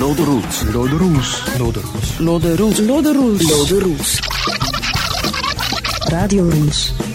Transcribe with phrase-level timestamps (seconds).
[0.00, 0.64] The rules.
[0.64, 1.44] The rules.
[1.44, 2.20] The rules.
[2.20, 2.80] Know the rules.
[2.80, 3.42] Know the rules.
[3.42, 4.20] Know the rules.
[6.10, 7.09] Radio Rules.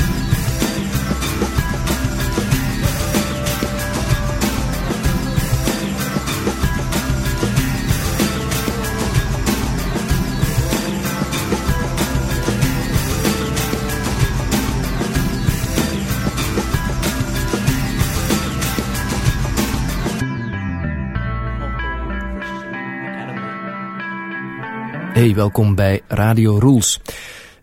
[25.15, 26.99] Hey, welkom bij Radio Rules.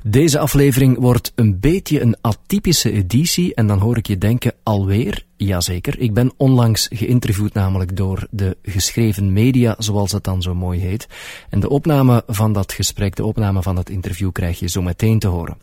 [0.02, 5.24] Deze aflevering wordt een beetje een atypische editie en dan hoor ik je denken alweer,
[5.36, 10.80] jazeker, ik ben onlangs geïnterviewd namelijk door de geschreven media, zoals het dan zo mooi
[10.80, 11.08] heet.
[11.50, 15.18] En de opname van dat gesprek, de opname van dat interview krijg je zo meteen
[15.18, 15.58] te horen.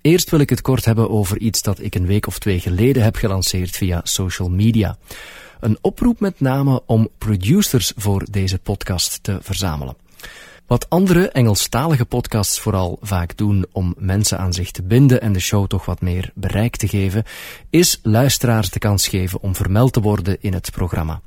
[0.00, 3.02] Eerst wil ik het kort hebben over iets dat ik een week of twee geleden
[3.02, 4.98] heb gelanceerd via social media.
[5.60, 10.05] Een oproep met name om producers voor deze podcast te verzamelen.
[10.66, 15.40] Wat andere Engelstalige podcasts vooral vaak doen om mensen aan zich te binden en de
[15.40, 17.24] show toch wat meer bereik te geven,
[17.70, 21.20] is luisteraars de kans geven om vermeld te worden in het programma.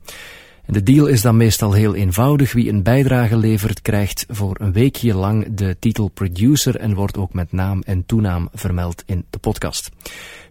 [0.71, 2.53] De deal is dan meestal heel eenvoudig.
[2.53, 7.33] Wie een bijdrage levert, krijgt voor een weekje lang de titel producer en wordt ook
[7.33, 9.89] met naam en toenaam vermeld in de podcast.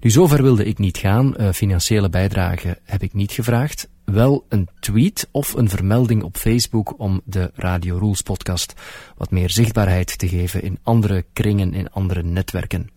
[0.00, 1.34] Nu, zover wilde ik niet gaan.
[1.36, 3.88] Uh, financiële bijdrage heb ik niet gevraagd.
[4.04, 8.74] Wel een tweet of een vermelding op Facebook om de Radio Rules podcast
[9.16, 12.90] wat meer zichtbaarheid te geven in andere kringen, in andere netwerken.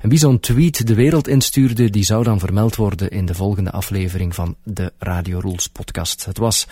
[0.00, 3.70] En wie zo'n tweet de wereld instuurde, die zou dan vermeld worden in de volgende
[3.70, 6.24] aflevering van de Radio Rules podcast.
[6.24, 6.66] Het was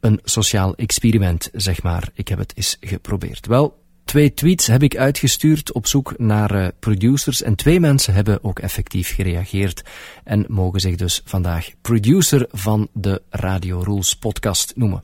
[0.00, 2.08] een sociaal experiment, zeg maar.
[2.14, 3.46] Ik heb het eens geprobeerd.
[3.46, 8.44] Wel, twee tweets heb ik uitgestuurd op zoek naar uh, producers en twee mensen hebben
[8.44, 9.82] ook effectief gereageerd
[10.24, 15.02] en mogen zich dus vandaag producer van de Radio Rules podcast noemen.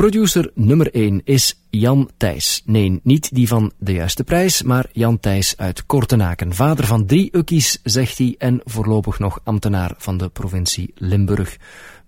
[0.00, 2.62] Producer nummer 1 is Jan Thijs.
[2.64, 6.54] Nee, niet die van De Juiste Prijs, maar Jan Thijs uit Kortenaken.
[6.54, 11.56] Vader van drie ukkies, zegt hij, en voorlopig nog ambtenaar van de provincie Limburg.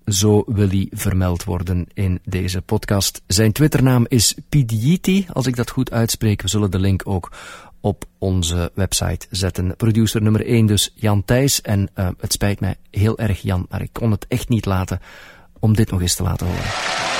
[0.06, 3.22] Zo wil hij vermeld worden in deze podcast.
[3.26, 6.42] Zijn Twitternaam is Pidiiti, als ik dat goed uitspreek.
[6.42, 7.32] We zullen de link ook
[7.80, 9.76] op onze website zetten.
[9.76, 11.60] Producer nummer 1 dus Jan Thijs.
[11.60, 15.00] En uh, het spijt mij heel erg Jan, maar ik kon het echt niet laten
[15.58, 17.11] om dit nog eens te laten horen.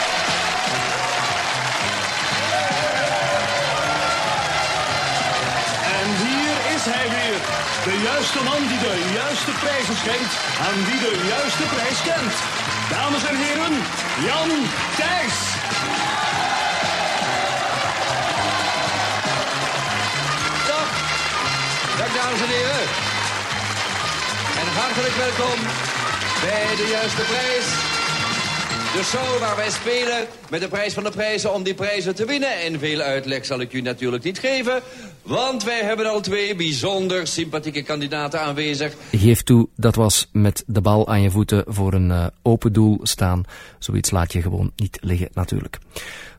[8.32, 10.34] De man die de juiste prijzen schenkt
[10.66, 12.34] aan wie de juiste prijs kent.
[12.91, 13.75] Dames en heren,
[14.26, 14.50] Jan
[14.97, 15.38] Thijs.
[20.69, 20.88] Dag.
[21.98, 22.87] Dag dames en heren.
[24.60, 25.59] En hartelijk welkom
[26.42, 27.91] bij de juiste prijs.
[28.92, 32.25] De show waar wij spelen met de prijs van de prijzen om die prijzen te
[32.25, 32.60] winnen.
[32.60, 34.80] En veel uitleg zal ik u natuurlijk niet geven.
[35.22, 38.94] Want wij hebben al twee bijzonder sympathieke kandidaten aanwezig.
[39.10, 42.98] Geef toe, dat was met de bal aan je voeten voor een uh, open doel
[43.03, 43.42] staan.
[43.78, 45.78] Zoiets laat je gewoon niet liggen natuurlijk.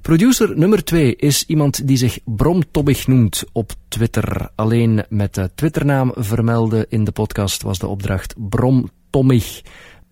[0.02, 4.50] Producer nummer 2 is iemand die zich Bromtobbig noemt op Twitter.
[4.56, 9.62] Alleen met de Twitternaam vermelden in de podcast was de opdracht Bromtommig.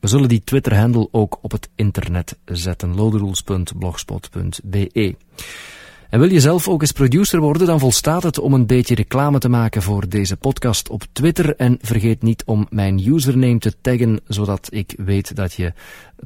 [0.01, 2.95] We zullen die Twitter-handle ook op het internet zetten.
[2.95, 5.16] loderules.blogspot.be
[6.12, 9.40] en wil je zelf ook eens producer worden, dan volstaat het om een beetje reclame
[9.40, 11.56] te maken voor deze podcast op Twitter.
[11.56, 15.73] En vergeet niet om mijn username te taggen, zodat ik weet dat je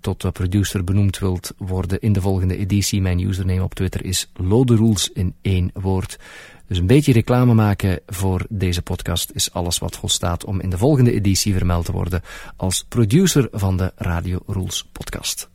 [0.01, 3.01] tot producer benoemd wilt worden in de volgende editie.
[3.01, 6.19] Mijn username op Twitter is Loderules in één woord.
[6.67, 10.77] Dus een beetje reclame maken voor deze podcast is alles wat volstaat om in de
[10.77, 12.21] volgende editie vermeld te worden
[12.55, 15.49] als producer van de Radio Rules podcast.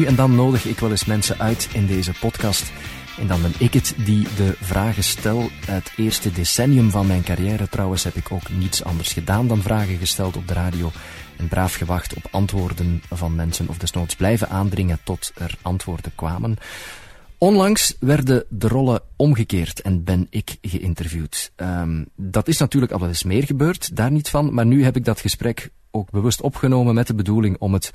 [0.00, 2.72] Nu en dan nodig ik wel eens mensen uit in deze podcast.
[3.18, 5.48] En dan ben ik het die de vragen stel.
[5.66, 9.96] Het eerste decennium van mijn carrière trouwens heb ik ook niets anders gedaan dan vragen
[9.96, 10.90] gesteld op de radio.
[11.36, 16.56] En braaf gewacht op antwoorden van mensen of desnoods blijven aandringen tot er antwoorden kwamen.
[17.38, 21.52] Onlangs werden de rollen omgekeerd en ben ik geïnterviewd.
[21.56, 24.54] Um, dat is natuurlijk al wel eens meer gebeurd, daar niet van.
[24.54, 27.92] Maar nu heb ik dat gesprek ook bewust opgenomen met de bedoeling om het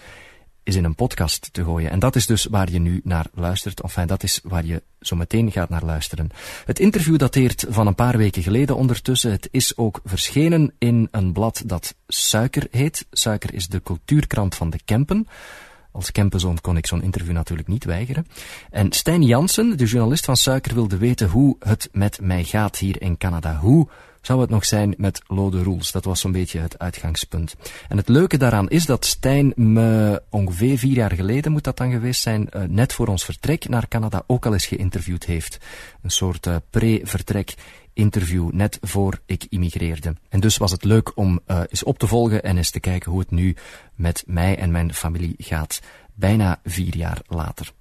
[0.66, 1.92] is in een podcast te gooien.
[1.92, 3.82] En dat is dus waar je nu naar luistert.
[3.82, 6.30] Enfin, dat is waar je zo meteen gaat naar luisteren.
[6.66, 9.32] Het interview dateert van een paar weken geleden ondertussen.
[9.32, 13.06] Het is ook verschenen in een blad dat Suiker heet.
[13.12, 15.28] Suiker is de cultuurkrant van de Kempen.
[15.92, 18.28] Als Kempenzoon kon ik zo'n interview natuurlijk niet weigeren.
[18.70, 23.02] En Stijn Jansen, de journalist van Suiker, wilde weten hoe het met mij gaat hier
[23.02, 23.56] in Canada.
[23.56, 23.88] Hoe
[24.26, 25.92] zou het nog zijn met Lode Rules?
[25.92, 27.56] Dat was zo'n beetje het uitgangspunt.
[27.88, 31.92] En het leuke daaraan is dat Stijn me ongeveer vier jaar geleden, moet dat dan
[31.92, 35.58] geweest zijn, uh, net voor ons vertrek naar Canada ook al eens geïnterviewd heeft.
[36.02, 37.54] Een soort uh, pre-vertrek
[37.94, 40.16] interview net voor ik immigreerde.
[40.30, 43.12] En dus was het leuk om uh, eens op te volgen en eens te kijken
[43.12, 43.56] hoe het nu
[43.96, 45.82] met mij en mijn familie gaat,
[46.14, 47.72] bijna vier jaar later.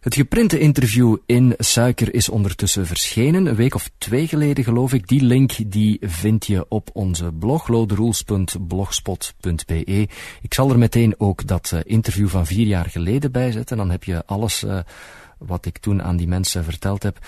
[0.00, 5.08] Het geprinte interview in Suiker is ondertussen verschenen, een week of twee geleden geloof ik.
[5.08, 10.08] Die link die vind je op onze blog, loderoels.blogspot.be.
[10.42, 13.90] Ik zal er meteen ook dat uh, interview van vier jaar geleden bij zetten, dan
[13.90, 14.78] heb je alles uh,
[15.38, 17.18] wat ik toen aan die mensen verteld heb.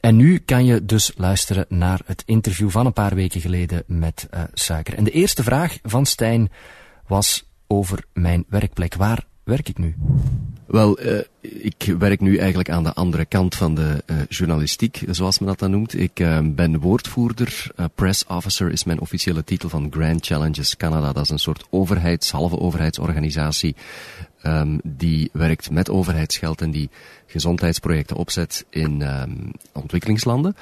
[0.00, 4.28] En nu kan je dus luisteren naar het interview van een paar weken geleden met
[4.34, 4.94] uh, Suiker.
[4.94, 6.50] En de eerste vraag van Stijn
[7.06, 8.94] was over mijn werkplek.
[8.94, 9.94] Waar werk ik nu?
[10.66, 15.38] Wel, uh, ik werk nu eigenlijk aan de andere kant van de uh, journalistiek, zoals
[15.38, 15.98] men dat dan noemt.
[15.98, 17.70] Ik uh, ben woordvoerder.
[17.94, 21.12] press officer is mijn officiële titel van Grand Challenges Canada.
[21.12, 23.76] Dat is een soort overheids, halve overheidsorganisatie
[24.46, 26.90] um, die werkt met overheidsgeld en die
[27.26, 30.56] gezondheidsprojecten opzet in um, ontwikkelingslanden.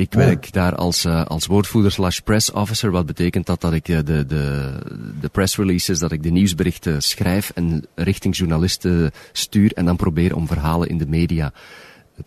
[0.00, 2.90] Ik werk daar als, uh, als woordvoerder slash press officer.
[2.90, 4.72] Wat betekent dat dat ik uh, de, de,
[5.20, 10.36] de press releases, dat ik de nieuwsberichten schrijf en richting journalisten stuur en dan probeer
[10.36, 11.52] om verhalen in de media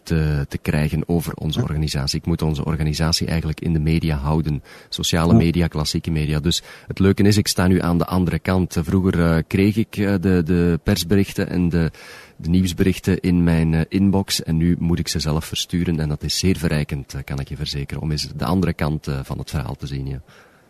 [0.03, 2.19] te, te krijgen over onze organisatie.
[2.19, 4.63] Ik moet onze organisatie eigenlijk in de media houden.
[4.89, 6.39] Sociale media, klassieke media.
[6.39, 8.77] Dus het leuke is, ik sta nu aan de andere kant.
[8.81, 11.91] Vroeger uh, kreeg ik uh, de, de persberichten en de,
[12.35, 16.23] de nieuwsberichten in mijn uh, inbox en nu moet ik ze zelf versturen en dat
[16.23, 19.75] is zeer verrijkend, kan ik je verzekeren, om eens de andere kant van het verhaal
[19.75, 20.07] te zien.
[20.07, 20.21] Ja.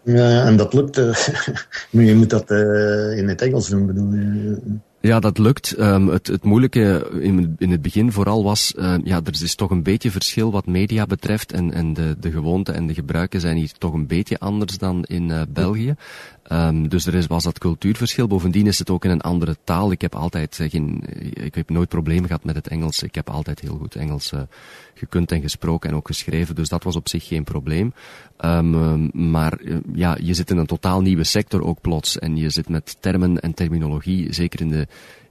[0.04, 0.98] Ja, en dat lukt.
[1.92, 2.51] Uh, je moet dat
[3.18, 4.62] in het Engels doen, bedoel je?
[5.01, 5.80] Ja, dat lukt.
[5.80, 9.69] Um, het, het moeilijke in, in het begin vooral was, uh, ja, er is toch
[9.69, 13.57] een beetje verschil wat media betreft en, en de, de gewoonten en de gebruiken zijn
[13.57, 15.95] hier toch een beetje anders dan in uh, België.
[16.54, 18.28] Um, dus er is, was dat cultuurverschil.
[18.28, 19.92] Bovendien is het ook in een andere taal.
[19.92, 21.04] Ik heb altijd uh, geen,
[21.34, 23.04] ik heb nooit problemen gehad met het Engels.
[23.04, 24.42] Ik heb altijd heel goed Engels uh,
[24.94, 26.56] gekund en gesproken en ook geschreven.
[26.56, 27.94] Dus dat was op zich geen probleem.
[28.46, 32.20] Um, maar uh, ja, je zit in een totaal nieuwe sector ook plots.
[32.20, 34.88] En je zit met termen en terminologie, zeker in de,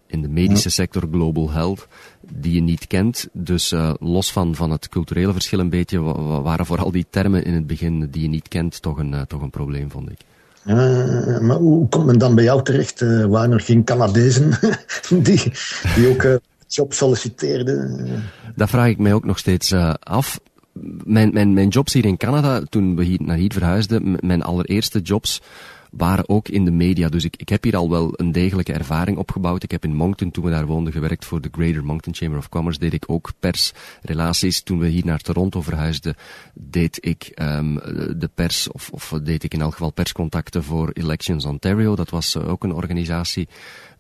[0.07, 1.89] in de medische sector, global health,
[2.21, 3.29] die je niet kent.
[3.33, 6.01] Dus uh, los van, van het culturele verschil een beetje,
[6.43, 9.43] waren vooral die termen in het begin die je niet kent toch een, uh, toch
[9.43, 10.19] een probleem, vond ik.
[10.67, 13.01] Uh, maar hoe komt men dan bij jou terecht?
[13.01, 14.51] Uh, waren er geen Canadezen
[15.23, 15.53] die,
[15.95, 16.35] die ook uh,
[16.67, 18.07] job solliciteerden?
[18.55, 20.41] Dat vraag ik mij ook nog steeds af.
[21.05, 25.01] Mijn, mijn, mijn jobs hier in Canada, toen we hier naar hier verhuisden, mijn allereerste
[25.01, 25.41] jobs
[25.93, 27.09] waren ook in de media.
[27.09, 29.63] Dus ik, ik heb hier al wel een degelijke ervaring opgebouwd.
[29.63, 32.49] Ik heb in Moncton, toen we daar woonden, gewerkt voor de Greater Moncton Chamber of
[32.49, 32.79] Commerce.
[32.79, 34.63] Deed ik ook persrelaties.
[34.63, 36.15] Toen we hier naar Toronto verhuisden,
[36.55, 37.75] deed ik um,
[38.19, 41.97] de pers, of, of deed ik in elk geval perscontacten voor Elections Ontario.
[41.97, 43.49] Dat was uh, ook een organisatie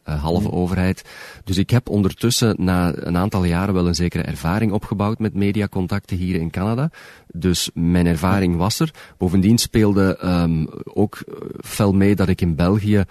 [0.08, 0.54] uh, halve mm.
[0.54, 1.04] overheid.
[1.44, 6.16] Dus ik heb ondertussen na een aantal jaren wel een zekere ervaring opgebouwd met mediacontacten
[6.16, 6.90] hier in Canada.
[7.32, 8.90] Dus mijn ervaring was er.
[9.18, 11.24] Bovendien speelde um, ook
[11.60, 13.04] fel mee dat ik in België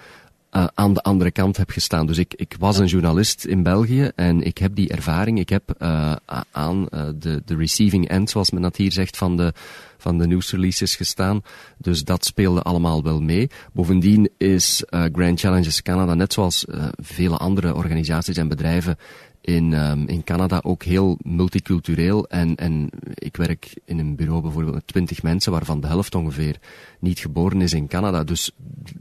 [0.52, 2.06] uh, aan de andere kant heb gestaan.
[2.06, 5.38] Dus ik, ik was een journalist in België en ik heb die ervaring.
[5.38, 6.12] Ik heb uh,
[6.50, 9.52] aan uh, de, de receiving end, zoals men dat hier zegt, van de,
[9.98, 11.42] van de nieuwsreleases gestaan.
[11.78, 13.50] Dus dat speelde allemaal wel mee.
[13.72, 16.64] Bovendien is Grand Challenges Canada, net zoals
[16.96, 18.96] vele andere organisaties en bedrijven,
[19.42, 22.26] in, um, in Canada ook heel multicultureel.
[22.28, 26.56] En, en ik werk in een bureau bijvoorbeeld met twintig mensen, waarvan de helft ongeveer
[26.98, 28.24] niet geboren is in Canada.
[28.24, 28.50] Dus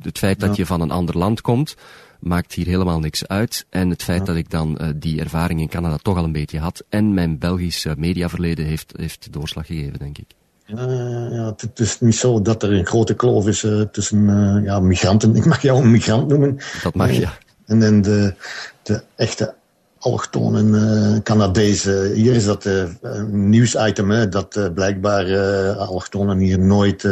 [0.01, 1.75] het feit dat je van een ander land komt,
[2.19, 3.65] maakt hier helemaal niks uit.
[3.69, 4.25] En het feit ja.
[4.25, 7.37] dat ik dan uh, die ervaring in Canada toch al een beetje had, en mijn
[7.37, 10.27] Belgische mediaverleden heeft, heeft doorslag gegeven, denk ik.
[10.65, 10.87] Ja,
[11.31, 14.79] ja, het is niet zo dat er een grote kloof is uh, tussen uh, ja,
[14.79, 15.35] migranten.
[15.41, 16.57] Ik mag jou een migrant noemen.
[16.83, 17.37] Dat mag, ja.
[17.65, 18.33] En, en de,
[18.83, 19.53] de echte
[20.01, 22.13] allochtonen uh, Canadezen.
[22.13, 22.83] Hier is dat uh,
[23.27, 25.25] nieuwsitem, dat uh, blijkbaar
[25.77, 27.07] allochtonen hier nooit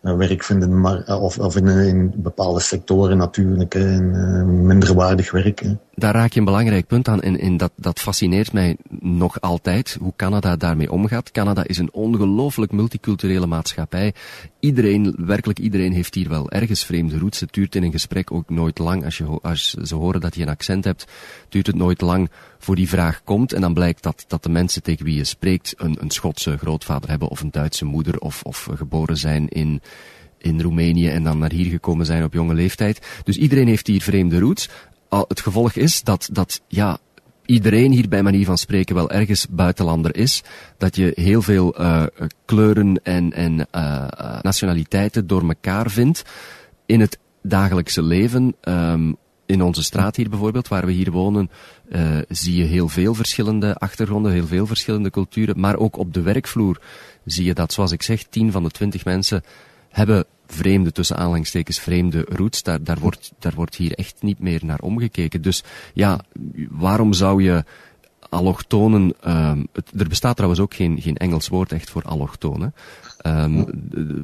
[0.00, 5.60] werk vinden, maar, of, of in, in, bepaalde sectoren natuurlijk, in minderwaardig werk.
[5.60, 5.76] Hè.
[5.94, 9.96] Daar raak je een belangrijk punt aan en, en dat, dat fascineert mij nog altijd,
[10.00, 11.30] hoe Canada daarmee omgaat.
[11.30, 14.14] Canada is een ongelooflijk multiculturele maatschappij.
[14.60, 17.40] iedereen, werkelijk iedereen heeft hier wel ergens vreemde roots.
[17.40, 19.04] Het duurt in een gesprek ook nooit lang.
[19.04, 21.06] Als, je, als ze horen dat je een accent hebt,
[21.48, 22.30] duurt het nooit lang
[22.66, 23.52] voor die vraag komt.
[23.52, 27.10] En dan blijkt dat, dat de mensen tegen wie je spreekt een, een Schotse grootvader
[27.10, 29.80] hebben of een Duitse moeder of, of geboren zijn in,
[30.38, 33.06] in Roemenië en dan naar hier gekomen zijn op jonge leeftijd.
[33.24, 34.68] Dus iedereen heeft hier vreemde roots.
[35.08, 36.98] Het gevolg is dat, dat ja,
[37.44, 40.42] iedereen hier bij manier van spreken wel ergens buitenlander is.
[40.78, 42.06] Dat je heel veel uh,
[42.44, 44.08] kleuren en, en uh,
[44.42, 46.22] nationaliteiten door elkaar vindt
[46.86, 48.54] in het dagelijkse leven.
[48.62, 51.50] Um, in onze straat hier bijvoorbeeld, waar we hier wonen,
[51.88, 55.60] uh, zie je heel veel verschillende achtergronden, heel veel verschillende culturen.
[55.60, 56.80] Maar ook op de werkvloer
[57.24, 59.42] zie je dat, zoals ik zeg, 10 van de 20 mensen
[59.88, 62.62] hebben vreemde, tussen aanhalingstekens, vreemde roots.
[62.62, 65.42] Daar, daar, wordt, daar wordt hier echt niet meer naar omgekeken.
[65.42, 66.20] Dus ja,
[66.70, 67.64] waarom zou je
[68.28, 72.74] allochtonen, um, het, er bestaat trouwens ook geen, geen Engels woord echt voor allochtonen.
[73.26, 73.64] Um,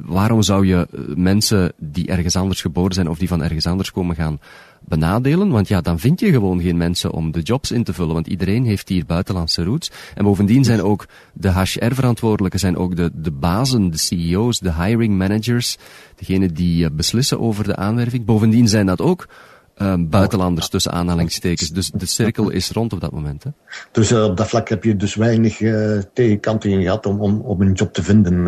[0.05, 4.15] waarom zou je mensen die ergens anders geboren zijn of die van ergens anders komen
[4.15, 4.39] gaan
[4.87, 5.49] benadelen?
[5.49, 8.27] Want ja, dan vind je gewoon geen mensen om de jobs in te vullen, want
[8.27, 9.91] iedereen heeft hier buitenlandse roots.
[10.15, 15.17] En bovendien zijn ook de HR-verantwoordelijken, zijn ook de, de bazen, de CEO's, de hiring
[15.17, 15.77] managers,
[16.15, 18.25] degenen die beslissen over de aanwerving.
[18.25, 19.27] Bovendien zijn dat ook
[19.77, 21.69] um, buitenlanders tussen aanhalingstekens.
[21.69, 23.43] Dus de cirkel is rond op dat moment.
[23.43, 23.49] Hè?
[23.91, 27.61] Dus uh, op dat vlak heb je dus weinig uh, tegenkanten gehad om, om, om
[27.61, 28.47] een job te vinden.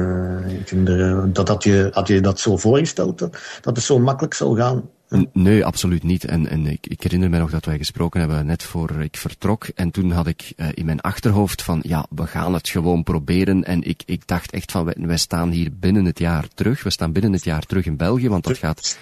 [0.60, 0.88] Ik vind
[1.36, 3.20] dat had je, had je dat zo voorgesteld,
[3.62, 4.90] dat het zo makkelijk zou gaan?
[5.34, 6.26] Nee, absoluut niet.
[6.26, 9.68] En, en ik, ik, herinner me nog dat wij gesproken hebben net voor ik vertrok.
[9.76, 13.64] En toen had ik uh, in mijn achterhoofd van, ja, we gaan het gewoon proberen.
[13.64, 16.84] En ik, ik dacht echt van, wij, wij, staan hier binnen het jaar terug.
[16.84, 18.98] We staan binnen het jaar terug in België, want dat gaat,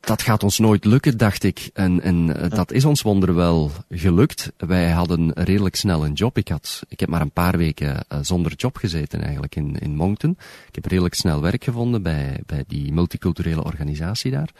[0.00, 1.70] dat gaat ons nooit lukken, dacht ik.
[1.74, 4.52] En, en uh, dat is ons wonder wel gelukt.
[4.56, 6.38] Wij hadden redelijk snel een job.
[6.38, 9.96] Ik, had, ik heb maar een paar weken uh, zonder job gezeten eigenlijk in, in
[9.96, 10.36] Moncton.
[10.68, 14.50] Ik heb redelijk snel werk gevonden bij, bij die multiculturele organisatie daar.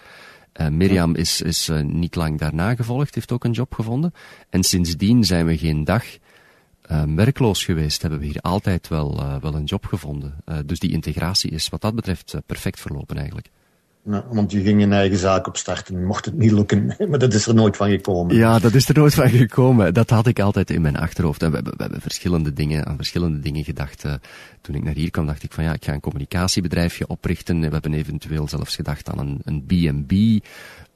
[0.56, 4.14] Uh, Mirjam is, is uh, niet lang daarna gevolgd, heeft ook een job gevonden.
[4.48, 6.04] En sindsdien zijn we geen dag
[6.90, 8.00] uh, werkloos geweest.
[8.00, 10.34] Hebben we hier altijd wel, wel een job gevonden.
[10.66, 13.50] dus die integratie is wat dat betreft perfect verlopen eigenlijk.
[14.02, 16.94] Nou, want je ging een eigen zaak opstarten, mocht het niet lukken.
[17.08, 18.36] Maar dat is er nooit van gekomen.
[18.36, 19.94] Ja, dat is er nooit van gekomen.
[19.94, 21.42] Dat had ik altijd in mijn achterhoofd.
[21.42, 24.04] En we hebben, we hebben verschillende dingen, aan verschillende dingen gedacht.
[24.04, 24.12] Uh,
[24.60, 27.60] toen ik naar hier kwam, dacht ik van ja, ik ga een communicatiebedrijfje oprichten.
[27.60, 30.44] We hebben eventueel zelfs gedacht aan een, een B&B.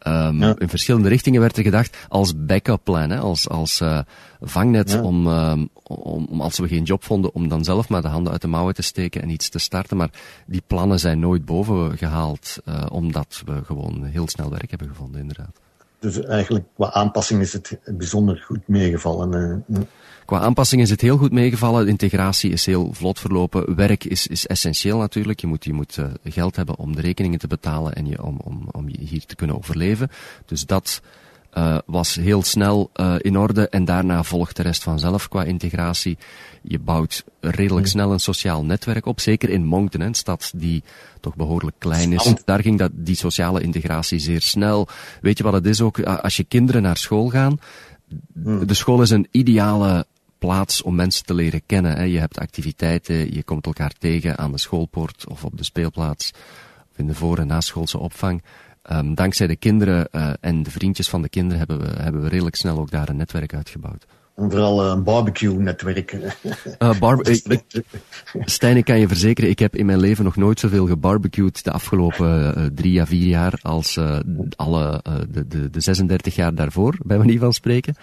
[0.07, 0.55] Um, ja.
[0.59, 3.99] In verschillende richtingen werd er gedacht als backup plan, hè, als, als uh,
[4.41, 5.03] vangnet ja.
[5.03, 8.33] om, um, om, om, als we geen job vonden, om dan zelf maar de handen
[8.33, 9.97] uit de mouwen te steken en iets te starten.
[9.97, 10.11] Maar
[10.47, 15.21] die plannen zijn nooit boven gehaald, uh, omdat we gewoon heel snel werk hebben gevonden,
[15.21, 15.61] inderdaad.
[15.99, 19.65] Dus eigenlijk qua aanpassing is het bijzonder goed meegevallen.
[19.69, 19.81] Uh,
[20.25, 21.85] Qua aanpassing is het heel goed meegevallen.
[21.85, 23.77] De integratie is heel vlot verlopen.
[23.77, 25.41] Werk is, is essentieel natuurlijk.
[25.41, 28.41] Je moet, je moet uh, geld hebben om de rekeningen te betalen en je, om,
[28.45, 30.11] om, om hier te kunnen overleven.
[30.47, 31.01] Dus dat
[31.55, 36.19] uh, was heel snel uh, in orde en daarna volgt de rest vanzelf qua integratie.
[36.63, 40.83] Je bouwt redelijk snel een sociaal netwerk op, zeker in Moncton, een stad die
[41.21, 42.35] toch behoorlijk klein is.
[42.45, 44.89] Daar ging dat, die sociale integratie zeer snel.
[45.21, 46.01] Weet je wat het is ook?
[46.01, 47.59] Als je kinderen naar school gaan,
[48.67, 50.07] de school is een ideale
[50.45, 52.09] plaats om mensen te leren kennen.
[52.09, 56.31] Je hebt activiteiten, je komt elkaar tegen aan de schoolpoort of op de speelplaats
[56.91, 58.43] of in de voor- en naschoolse opvang.
[58.93, 62.29] Um, dankzij de kinderen uh, en de vriendjes van de kinderen hebben we, hebben we
[62.29, 64.07] redelijk snel ook daar een netwerk uitgebouwd.
[64.35, 66.13] En vooral een barbecue-netwerk.
[66.79, 67.27] Uh, bar
[68.45, 71.71] Stijn, ik kan je verzekeren, ik heb in mijn leven nog nooit zoveel gebarbecued de
[71.71, 74.19] afgelopen uh, drie à vier jaar als uh,
[74.57, 77.97] alle, de, de, de 36 jaar daarvoor, bij manier van spreken.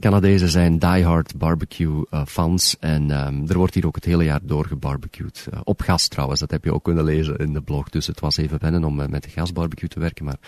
[0.00, 5.48] Canadezen zijn diehard barbecue-fans en um, er wordt hier ook het hele jaar door gebarbecued.
[5.64, 7.88] op gas trouwens, dat heb je ook kunnen lezen in de blog.
[7.88, 10.38] Dus het was even wennen om met de gasbarbecue te werken, maar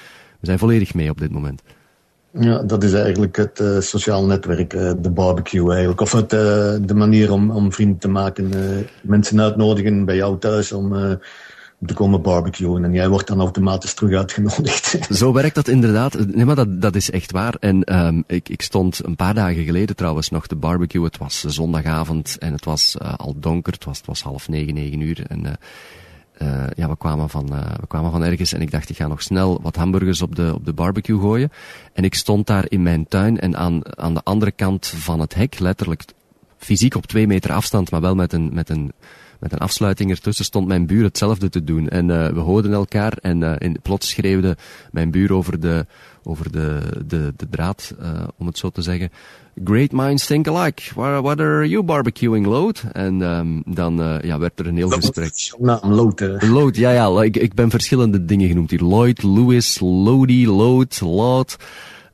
[0.40, 1.62] we zijn volledig mee op dit moment.
[2.40, 6.00] Ja, dat is eigenlijk het uh, sociaal netwerk, uh, de barbecue eigenlijk.
[6.00, 6.40] Of het, uh,
[6.80, 8.50] de manier om, om vrienden te maken.
[9.02, 11.18] mensen uitnodigen bij jou thuis om
[11.86, 12.84] te komen barbecuen.
[12.84, 14.98] En jij wordt dan automatisch terug uitgenodigd.
[15.16, 16.26] Zo werkt dat inderdaad.
[16.26, 17.54] Nee, maar dat, dat is echt waar.
[17.60, 21.04] En um, ik, ik stond een paar dagen geleden trouwens nog te barbecuen.
[21.04, 23.72] Het was zondagavond en het was al donker.
[23.72, 25.22] Het was, het was half negen, negen uur.
[25.28, 25.58] En
[26.42, 29.06] uh, ja, we kwamen, van, uh, we kwamen van ergens en ik dacht, ik ga
[29.06, 31.52] nog snel wat hamburgers op de, op de barbecue gooien.
[31.92, 35.34] En ik stond daar in mijn tuin en aan, aan de andere kant van het
[35.34, 36.04] hek, letterlijk
[36.58, 38.92] fysiek op twee meter afstand, maar wel met een, met een
[39.38, 41.88] met een afsluiting ertussen, stond mijn buur hetzelfde te doen.
[41.88, 44.56] En uh, we hoorden elkaar en uh, in, plots schreeuwde
[44.90, 45.86] mijn buur over de,
[46.22, 49.10] over de, de, de draad, uh, om het zo te zeggen.
[49.64, 50.82] Great minds think alike.
[50.94, 52.84] What, what are you barbecuing, Load?
[52.92, 55.54] En um, dan ja, werd er een heel gesprek.
[55.58, 55.80] Naam,
[56.76, 57.22] ja, ja.
[57.22, 58.82] Ik, ik ben verschillende dingen genoemd hier.
[58.82, 61.00] Lloyd, Lewis, Lodi, Load,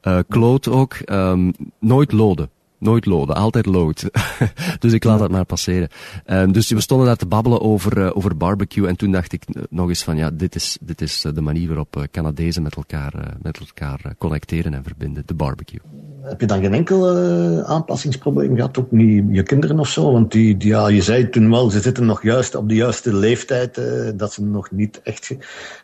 [0.02, 0.96] uh, Claude ook.
[1.06, 2.48] Um, nooit Lode.
[2.78, 4.10] Nooit loden, altijd lood.
[4.78, 5.88] dus ik laat dat maar passeren.
[6.26, 8.86] Um, dus we stonden daar te babbelen over, uh, over barbecue.
[8.86, 11.96] En toen dacht ik nog eens van, ja, dit is, dit is de manier waarop
[11.96, 15.22] uh, Canadezen met elkaar, uh, met elkaar connecteren en verbinden.
[15.26, 15.80] De barbecue.
[16.22, 17.16] Heb je dan geen enkel
[17.64, 18.78] aanpassingsprobleem gehad?
[18.78, 20.12] Ook niet je kinderen of zo?
[20.12, 23.80] Want die, ja, je zei toen wel, ze zitten nog juist op de juiste leeftijd.
[24.16, 25.36] dat ze nog niet echt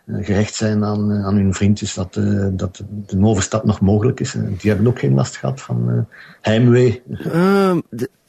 [0.06, 1.94] gerecht zijn aan, aan hun vriendjes.
[1.94, 2.20] Dat,
[2.52, 4.32] dat de overstap nog mogelijk is.
[4.32, 6.06] die hebben ook geen last gehad van
[6.40, 6.79] heimwee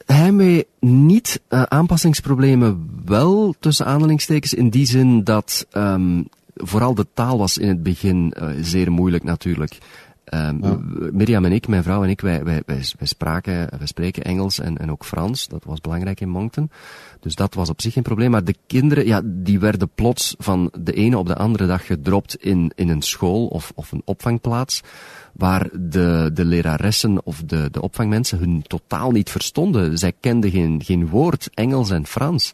[0.05, 7.37] heimwee niet, uh, aanpassingsproblemen wel, tussen aanhalingstekens, in die zin dat um, vooral de taal
[7.37, 9.77] was in het begin uh, zeer moeilijk natuurlijk.
[10.33, 10.77] Um, ja.
[11.11, 14.59] Mirjam en ik, mijn vrouw en ik, wij, wij, wij, wij, spraken, wij spreken Engels
[14.59, 15.47] en, en ook Frans.
[15.47, 16.69] Dat was belangrijk in Moncton.
[17.19, 18.31] Dus dat was op zich geen probleem.
[18.31, 22.35] Maar de kinderen, ja, die werden plots van de ene op de andere dag gedropt
[22.35, 24.81] in, in een school of, of een opvangplaats
[25.33, 29.97] waar de, de leraressen of de, de opvangmensen hun totaal niet verstonden.
[29.97, 32.53] Zij kenden geen, geen woord Engels en Frans.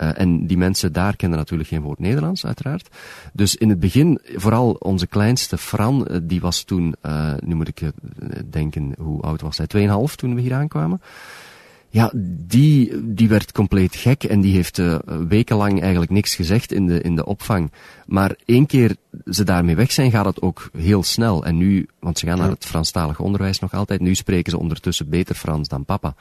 [0.00, 2.88] Uh, en die mensen daar kenden natuurlijk geen woord Nederlands, uiteraard.
[3.32, 7.68] Dus in het begin, vooral onze kleinste Fran, uh, die was toen, uh, nu moet
[7.68, 7.80] ik
[8.50, 9.66] denken, hoe oud was hij?
[9.66, 11.00] 2,5 toen we hier aankwamen.
[11.88, 12.10] Ja,
[12.46, 14.80] die, die werd compleet gek en die heeft
[15.28, 17.72] wekenlang eigenlijk niks gezegd in de, in de opvang.
[18.06, 18.96] Maar één keer
[19.30, 21.44] ze daarmee weg zijn, gaat het ook heel snel.
[21.44, 25.08] En nu, want ze gaan naar het Franstalig onderwijs nog altijd, nu spreken ze ondertussen
[25.08, 26.14] beter Frans dan papa.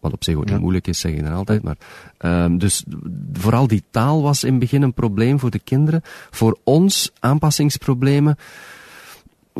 [0.00, 0.60] Wat op zich ook niet ja.
[0.60, 1.62] moeilijk is, zeg je dan altijd.
[1.62, 1.76] Maar,
[2.18, 2.84] um, dus
[3.32, 6.02] vooral die taal was in het begin een probleem voor de kinderen.
[6.30, 8.36] Voor ons aanpassingsproblemen.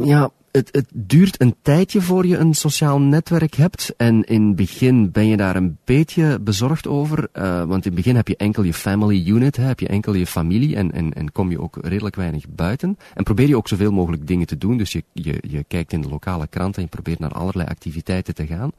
[0.02, 3.94] Ja, het, het duurt een tijdje voor je een sociaal netwerk hebt.
[3.96, 7.28] En in het begin ben je daar een beetje bezorgd over.
[7.34, 10.14] Uh, want in het begin heb je enkel je family unit, hè, heb je enkel
[10.14, 12.98] je familie en, en, en kom je ook redelijk weinig buiten.
[13.14, 14.76] En probeer je ook zoveel mogelijk dingen te doen.
[14.76, 18.34] Dus je, je, je kijkt in de lokale krant en je probeert naar allerlei activiteiten
[18.34, 18.72] te gaan.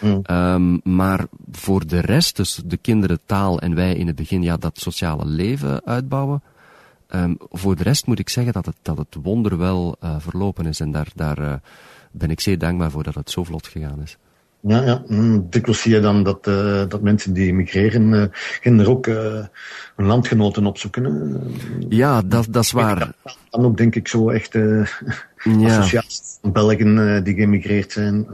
[0.00, 0.22] Mm.
[0.30, 4.56] Um, maar voor de rest, dus de kinderen taal en wij in het begin, ja,
[4.56, 6.42] dat sociale leven uitbouwen
[7.10, 10.66] Um, voor de rest moet ik zeggen dat het, dat het wonder wel uh, verlopen
[10.66, 10.80] is.
[10.80, 11.54] En daar, daar uh,
[12.12, 14.16] ben ik zeer dankbaar voor dat het zo vlot gegaan is.
[14.60, 15.02] Ja, ja.
[15.06, 20.06] Mm, dikwijls zie je dan dat, uh, dat mensen die emigreren, gaan er ook hun
[20.06, 21.40] landgenoten opzoeken.
[21.88, 23.12] Ja, dat, dat is waar.
[23.50, 24.86] Dan ook denk ik zo echt ja.
[25.44, 28.26] associaties van Belgen die geëmigreerd zijn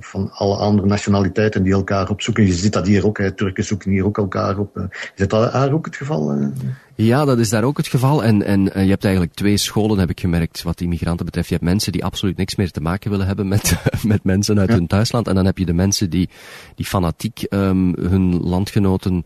[0.00, 2.46] van alle andere nationaliteiten die elkaar opzoeken.
[2.46, 3.32] Je ziet dat hier ook, hè.
[3.32, 4.88] Turken zoeken hier ook elkaar op.
[5.14, 6.52] Is dat daar ook het geval?
[6.94, 8.24] Ja, dat is daar ook het geval.
[8.24, 11.48] En, en je hebt eigenlijk twee scholen, heb ik gemerkt, wat immigranten betreft.
[11.48, 14.68] Je hebt mensen die absoluut niks meer te maken willen hebben met, met mensen uit
[14.68, 14.74] ja.
[14.74, 15.28] hun thuisland.
[15.28, 16.28] En dan heb je de mensen die,
[16.74, 19.24] die fanatiek um, hun landgenoten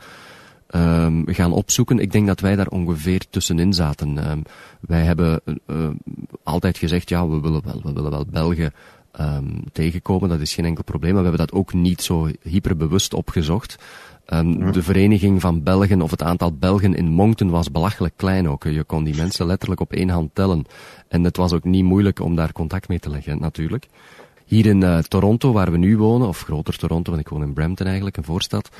[0.75, 1.99] um, gaan opzoeken.
[1.99, 4.31] Ik denk dat wij daar ongeveer tussenin zaten.
[4.31, 4.43] Um,
[4.81, 5.89] wij hebben uh,
[6.43, 8.73] altijd gezegd, ja, we willen wel, we willen wel Belgen
[9.21, 10.29] um, tegenkomen.
[10.29, 11.13] Dat is geen enkel probleem.
[11.13, 13.77] Maar we hebben dat ook niet zo hyperbewust opgezocht.
[14.33, 14.71] Um, ja.
[14.71, 18.65] De vereniging van Belgen, of het aantal Belgen in Moncton was belachelijk klein ook.
[18.65, 20.65] Je kon die mensen letterlijk op één hand tellen.
[21.09, 23.87] En het was ook niet moeilijk om daar contact mee te leggen, natuurlijk.
[24.45, 27.53] Hier in uh, Toronto, waar we nu wonen, of groter Toronto, want ik woon in
[27.53, 28.71] Brampton eigenlijk, een voorstad,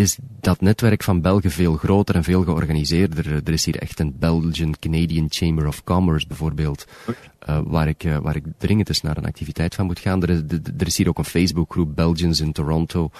[0.00, 3.42] is dat netwerk van Belgen veel groter en veel georganiseerder.
[3.44, 6.86] Er is hier echt een Belgian Canadian Chamber of Commerce bijvoorbeeld,
[7.48, 10.22] uh, waar, ik, uh, waar ik dringend eens naar een activiteit van moet gaan.
[10.22, 10.40] Er is,
[10.78, 13.10] er is hier ook een Facebookgroep Belgians in Toronto.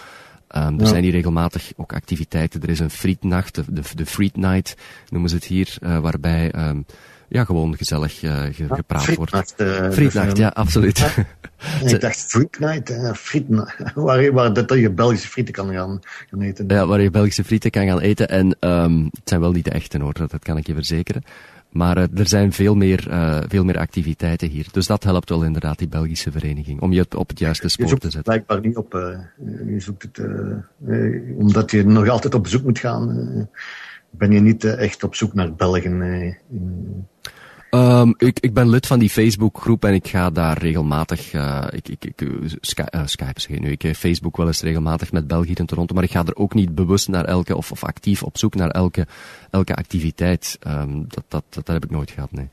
[0.57, 0.87] Um, er ja.
[0.87, 2.63] zijn hier regelmatig ook activiteiten.
[2.63, 4.77] Er is een frietnacht, de, de, de Friet Night
[5.09, 6.87] noemen ze het hier, uh, waarbij um,
[7.31, 9.55] ja, gewoon gezellig uh, ge, ja, gepraat wordt.
[9.57, 10.99] Uh, Frietnacht, ja, absoluut.
[10.99, 16.01] Ja, ik dacht Friet Night, uh, frietnacht, waar, waar dat je Belgische frieten kan gaan,
[16.31, 16.65] gaan eten.
[16.69, 18.29] Ja, waar je Belgische frieten kan gaan eten.
[18.29, 21.23] En um, het zijn wel niet de echte hoor, dat, dat kan ik je verzekeren.
[21.71, 24.67] Maar uh, er zijn veel meer, uh, veel meer activiteiten hier.
[24.73, 28.01] Dus dat helpt wel inderdaad, die Belgische vereniging, om je op het juiste spoor te
[28.01, 28.23] zetten.
[28.23, 28.95] blijkbaar niet op.
[28.95, 29.19] Uh,
[29.67, 30.21] je zoekt het,
[31.37, 33.49] omdat je nog altijd op bezoek moet gaan,
[34.11, 36.03] ben je niet echt op zoek naar Belgen.
[36.03, 37.07] In...
[37.71, 41.89] Um, ik, ik ben lid van die Facebookgroep en ik ga daar regelmatig, uh, ik,
[41.89, 42.29] ik, ik,
[42.61, 46.05] Sky, uh, Skype zeg nu, ik Facebook wel eens regelmatig met België in Toronto, maar
[46.05, 49.07] ik ga er ook niet bewust naar elke, of, of actief op zoek naar elke,
[49.51, 50.59] elke activiteit.
[50.67, 52.49] Um, dat, dat, dat, dat heb ik nooit gehad, nee.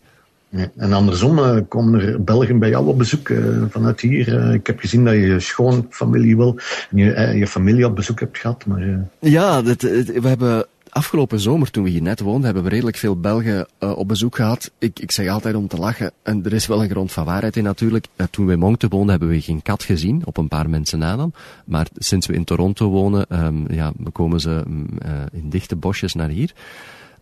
[0.49, 3.31] Ja, en andersom uh, komen er Belgen bij jou op bezoek
[3.69, 4.53] vanuit hier.
[4.53, 6.59] Ik heb gezien dat je je schoonfamilie wel
[6.91, 8.65] en je, je familie op bezoek hebt gehad.
[8.65, 10.65] Maar, Ja, dat, we hebben
[10.97, 14.35] afgelopen zomer, toen we hier net woonden, hebben we redelijk veel Belgen uh, op bezoek
[14.35, 14.71] gehad.
[14.79, 17.57] Ik, ik zeg altijd om te lachen, en er is wel een grond van waarheid
[17.57, 18.07] in natuurlijk.
[18.15, 20.99] Uh, toen we in Moncton woonden, hebben we geen kat gezien, op een paar mensen
[20.99, 21.33] na dan.
[21.65, 24.63] Maar sinds we in Toronto wonen, um, ja, komen ze
[25.05, 26.51] uh, in dichte bosjes naar hier.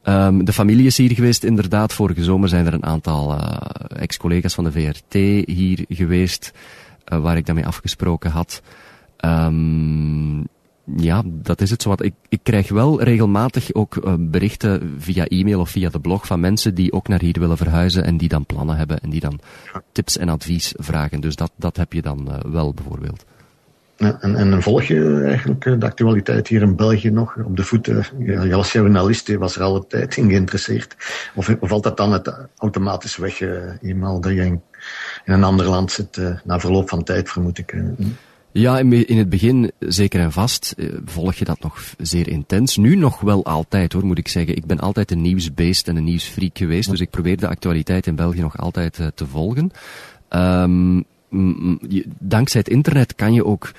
[0.03, 1.93] Um, de familie is hier geweest, inderdaad.
[1.93, 3.37] Vorige zomer zijn er een aantal
[3.87, 5.13] ex-collega's van de VRT
[5.47, 6.51] hier geweest,
[7.05, 8.61] waar ik daarmee afgesproken had.
[9.25, 10.47] Um,
[10.97, 11.93] ja, dat is het zo.
[11.97, 16.39] Ik, ik krijg wel regelmatig ook uh, berichten via e-mail of via de blog van
[16.39, 19.39] mensen die ook naar hier willen verhuizen en die dan plannen hebben en die dan
[19.91, 21.21] tips en advies vragen.
[21.21, 23.25] Dus dat, dat heb je dan uh, wel bijvoorbeeld.
[23.97, 27.85] Ja, en, en volg je eigenlijk de actualiteit hier in België nog op de voet?
[28.19, 30.95] Ja, je als journalist was er alle tijd in geïnteresseerd.
[31.35, 34.61] Of, of valt dat dan het automatisch weg, uh, eenmaal dat je in,
[35.25, 37.75] in, een ander land zit, na verloop van tijd, vermoed ik?
[38.57, 42.77] Ja, in het begin zeker en vast volg je dat nog zeer intens.
[42.77, 44.55] Nu nog wel altijd hoor, moet ik zeggen.
[44.55, 48.15] Ik ben altijd een nieuwsbeest en een nieuwsfreak geweest, dus ik probeer de actualiteit in
[48.15, 49.71] België nog altijd uh, te volgen.
[50.29, 51.05] Um,
[52.19, 53.71] dankzij het internet kan je ook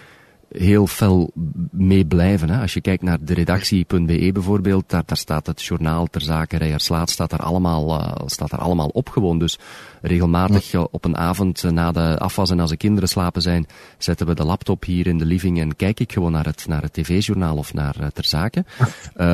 [0.49, 1.31] heel fel
[1.71, 2.51] mee blijven.
[2.51, 2.61] Hè.
[2.61, 7.11] Als je kijkt naar de redactie.be bijvoorbeeld, daar, daar staat het journaal ter zake Rijerslaat,
[7.11, 9.39] staat daar allemaal, uh, staat daar allemaal op gewoon.
[9.39, 9.59] Dus
[10.03, 13.67] regelmatig uh, op een avond uh, na de afwas en als de kinderen slapen zijn,
[13.99, 16.83] zetten we de laptop hier in de living en kijk ik gewoon naar het, naar
[16.83, 18.65] het tv-journaal of naar ter zake.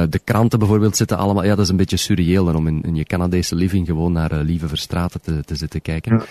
[0.08, 2.94] de kranten bijvoorbeeld zitten allemaal, ja dat is een beetje surreëel dan om in, in
[2.94, 6.16] je Canadese living gewoon naar Lieve Verstraten te, te zitten kijken.
[6.16, 6.24] Ja.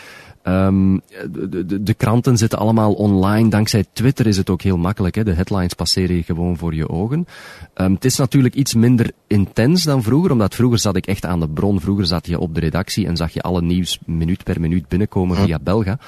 [0.47, 1.01] Um,
[1.31, 3.49] de, de, de, kranten zitten allemaal online.
[3.49, 5.15] Dankzij Twitter is het ook heel makkelijk.
[5.15, 5.23] Hè?
[5.23, 7.27] De headlines passeren je gewoon voor je ogen.
[7.75, 11.39] Um, het is natuurlijk iets minder intens dan vroeger, omdat vroeger zat ik echt aan
[11.39, 11.79] de bron.
[11.79, 15.37] Vroeger zat je op de redactie en zag je alle nieuws minuut per minuut binnenkomen
[15.37, 15.99] via Belga.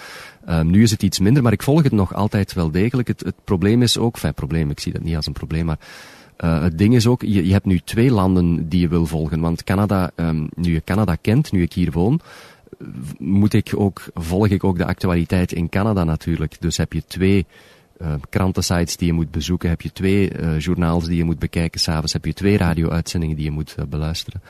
[0.49, 3.07] Um, nu is het iets minder, maar ik volg het nog altijd wel degelijk.
[3.07, 5.79] Het, het probleem is ook, enfin probleem, ik zie dat niet als een probleem, maar
[6.43, 9.39] uh, het ding is ook, je, je hebt nu twee landen die je wil volgen.
[9.39, 10.11] Want Canada,
[10.55, 12.19] nu je Canada kent, nu ik hier woon,
[13.19, 16.61] moet ik ook, volg ik ook de actualiteit in Canada natuurlijk.
[16.61, 17.45] Dus heb je twee
[18.01, 21.79] uh, krantensites die je moet bezoeken, heb je twee uh, journaals die je moet bekijken
[21.79, 24.41] s'avonds, heb je twee radio-uitzendingen die je moet uh, beluisteren.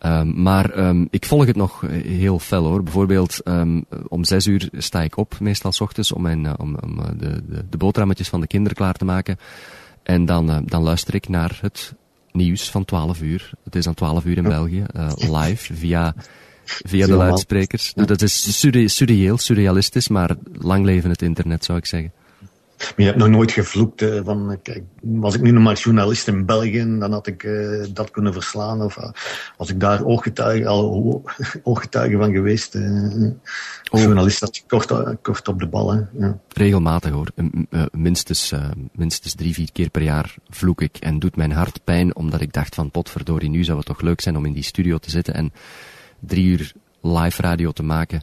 [0.00, 2.82] Um, maar um, ik volg het nog heel fel hoor.
[2.82, 6.96] Bijvoorbeeld um, om zes uur sta ik op, meestal s ochtends, om, mijn, om, om
[7.16, 9.38] de, de, de boterhammetjes van de kinderen klaar te maken.
[10.02, 11.94] En dan, dan luister ik naar het
[12.32, 13.50] nieuws van 12 uur.
[13.64, 14.84] Het is dan 12 uur in België,
[15.16, 16.14] live via
[16.64, 17.92] via de luidsprekers.
[17.94, 18.04] Ja.
[18.04, 22.12] Dat is surreëel, surrealistisch, maar lang leven het internet zou ik zeggen.
[22.78, 26.28] Maar je hebt nog nooit gevloekt uh, van, kijk, was ik nu nog maar journalist
[26.28, 28.82] in België, dan had ik uh, dat kunnen verslaan.
[28.82, 29.10] Of uh,
[29.56, 31.22] was ik daar ooggetuige, al
[31.62, 32.74] ooggetuige van geweest.
[32.74, 34.00] Oh.
[34.00, 35.92] Journalist dat kort, kort op de bal.
[35.92, 36.00] Hè.
[36.18, 36.38] Ja.
[36.48, 37.28] Regelmatig hoor.
[37.92, 38.52] minstens,
[38.92, 42.52] minstens drie, vier keer per jaar vloek ik en doet mijn hart pijn, omdat ik
[42.52, 45.34] dacht van potverdorie, nu zou het toch leuk zijn om in die studio te zitten
[45.34, 45.52] en
[46.26, 48.22] drie uur live radio te maken.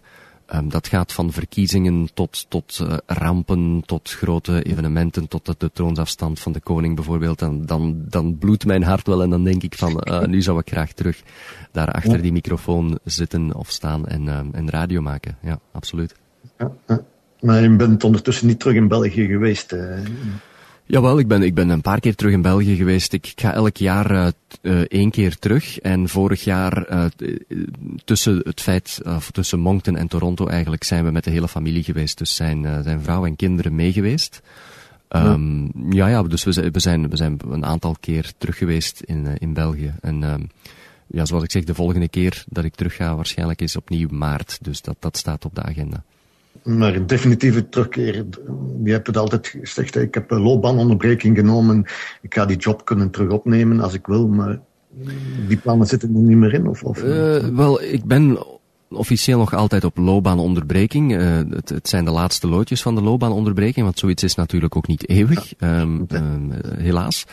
[0.54, 5.72] Um, dat gaat van verkiezingen tot, tot uh, rampen, tot grote evenementen, tot de, de,
[5.74, 7.42] troonsafstand van de koning bijvoorbeeld.
[7.42, 10.60] En dan, dan bloedt mijn hart wel en dan denk ik van, uh, nu zou
[10.60, 11.22] ik graag terug
[11.72, 15.38] daar achter die microfoon zitten of staan en, uh, en radio maken.
[15.42, 16.16] Ja, absoluut.
[16.58, 16.72] Ja,
[17.40, 19.76] maar je bent ondertussen niet terug in België geweest.
[20.92, 23.14] Jawel, ik ben, ik ben een paar keer terug in België geweest.
[23.14, 24.28] Ik ga elk jaar uh,
[24.62, 25.80] uh, één keer terug.
[25.80, 27.06] En vorig jaar, uh,
[28.04, 31.84] tussen het feit, of tussen Moncton en Toronto eigenlijk, zijn we met de hele familie
[31.84, 32.18] geweest.
[32.18, 34.42] Dus zijn, zijn vrouw en kinderen mee geweest.
[35.10, 35.72] Um, ja.
[35.90, 39.54] ja, ja, dus we, we, zijn, we zijn een aantal keer terug geweest in, in
[39.54, 39.94] België.
[40.02, 40.50] En um,
[41.08, 44.58] ja, zoals ik zeg, de volgende keer dat ik terug ga waarschijnlijk is opnieuw maart.
[44.62, 46.04] Dus dat, dat staat op de agenda.
[46.64, 48.26] Maar een definitieve terugkeer,
[48.84, 51.86] je hebt het altijd gezegd, ik heb een loopbaanonderbreking genomen,
[52.22, 54.60] ik ga die job kunnen terug opnemen als ik wil, maar
[55.48, 56.68] die plannen zitten er niet meer in?
[56.68, 57.04] Of, of?
[57.04, 58.46] Uh, wel, ik ben
[58.90, 61.12] officieel nog altijd op loopbaanonderbreking.
[61.12, 64.88] Uh, het, het, zijn de laatste loodjes van de loopbaanonderbreking, want zoiets is natuurlijk ook
[64.88, 65.82] niet eeuwig, ja.
[65.82, 67.26] um, um, helaas.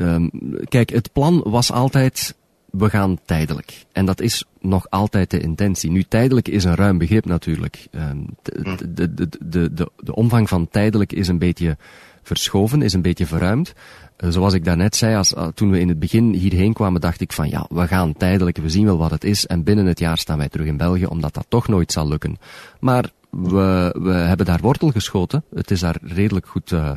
[0.00, 0.30] Um,
[0.68, 2.36] kijk, het plan was altijd
[2.78, 3.84] we gaan tijdelijk.
[3.92, 5.90] En dat is nog altijd de intentie.
[5.90, 7.86] Nu, tijdelijk is een ruim begrip natuurlijk.
[7.90, 11.76] Ehm, de, de, de, de, de, de omvang van tijdelijk is een beetje
[12.22, 13.72] verschoven, is een beetje verruimd.
[14.18, 17.20] Uh, zoals ik daarnet zei, als, uh, toen we in het begin hierheen kwamen, dacht
[17.20, 19.98] ik van ja, we gaan tijdelijk, we zien wel wat het is en binnen het
[19.98, 22.36] jaar staan wij terug in België, omdat dat toch nooit zal lukken.
[22.80, 25.44] Maar we, we hebben daar wortel geschoten.
[25.54, 26.90] Het is daar redelijk goed, uh,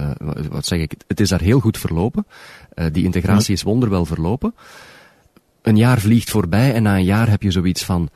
[0.00, 0.10] uh,
[0.50, 2.26] wat zeg ik, het is daar heel goed verlopen.
[2.74, 4.54] Uh, die integratie is wonderwel verlopen.
[5.62, 8.08] Een jaar vliegt voorbij en na een jaar heb je zoiets van,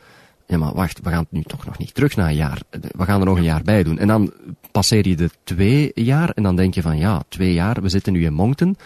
[0.47, 2.61] ja maar wacht, we gaan nu toch nog niet terug naar een jaar.
[2.71, 3.99] We gaan er nog een jaar bij doen.
[3.99, 4.33] En dan
[4.71, 8.12] passeer je de twee jaar en dan denk je van ja, twee jaar, we zitten
[8.12, 8.77] nu in Moncton.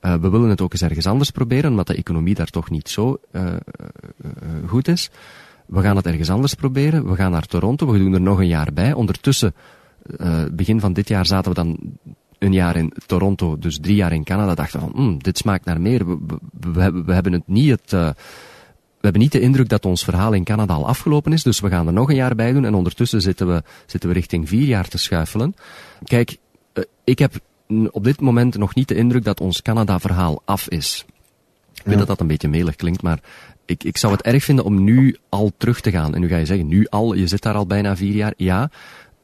[0.00, 2.88] Uh, we willen het ook eens ergens anders proberen, omdat de economie daar toch niet
[2.88, 3.20] zo
[4.66, 5.10] goed is.
[5.66, 7.08] We gaan het ergens anders proberen.
[7.08, 8.92] We gaan naar Toronto, we doen er nog een jaar bij.
[8.92, 9.54] Ondertussen,
[10.52, 11.78] begin van dit jaar zaten we dan
[12.38, 14.54] een jaar in Toronto, dus drie jaar in Canada.
[14.54, 16.06] Dachten van, mm, dit smaakt naar meer.
[16.06, 18.14] We, we, we, hebben, het niet het
[18.96, 21.68] we hebben niet de indruk dat ons verhaal in Canada al afgelopen is, dus we
[21.68, 24.66] gaan er nog een jaar bij doen en ondertussen zitten we, zitten we richting vier
[24.66, 25.54] jaar te schuifelen.
[26.04, 26.36] Kijk,
[27.04, 27.32] ik heb
[27.90, 31.04] op dit moment nog niet de indruk dat ons Canada-verhaal af is.
[31.74, 33.20] Ik weet dat dat een beetje melig klinkt, maar
[33.64, 36.14] ik, ik zou het erg vinden om nu al terug te gaan.
[36.14, 38.32] En nu ga je zeggen, nu al, je zit daar al bijna vier jaar.
[38.36, 38.70] Ja,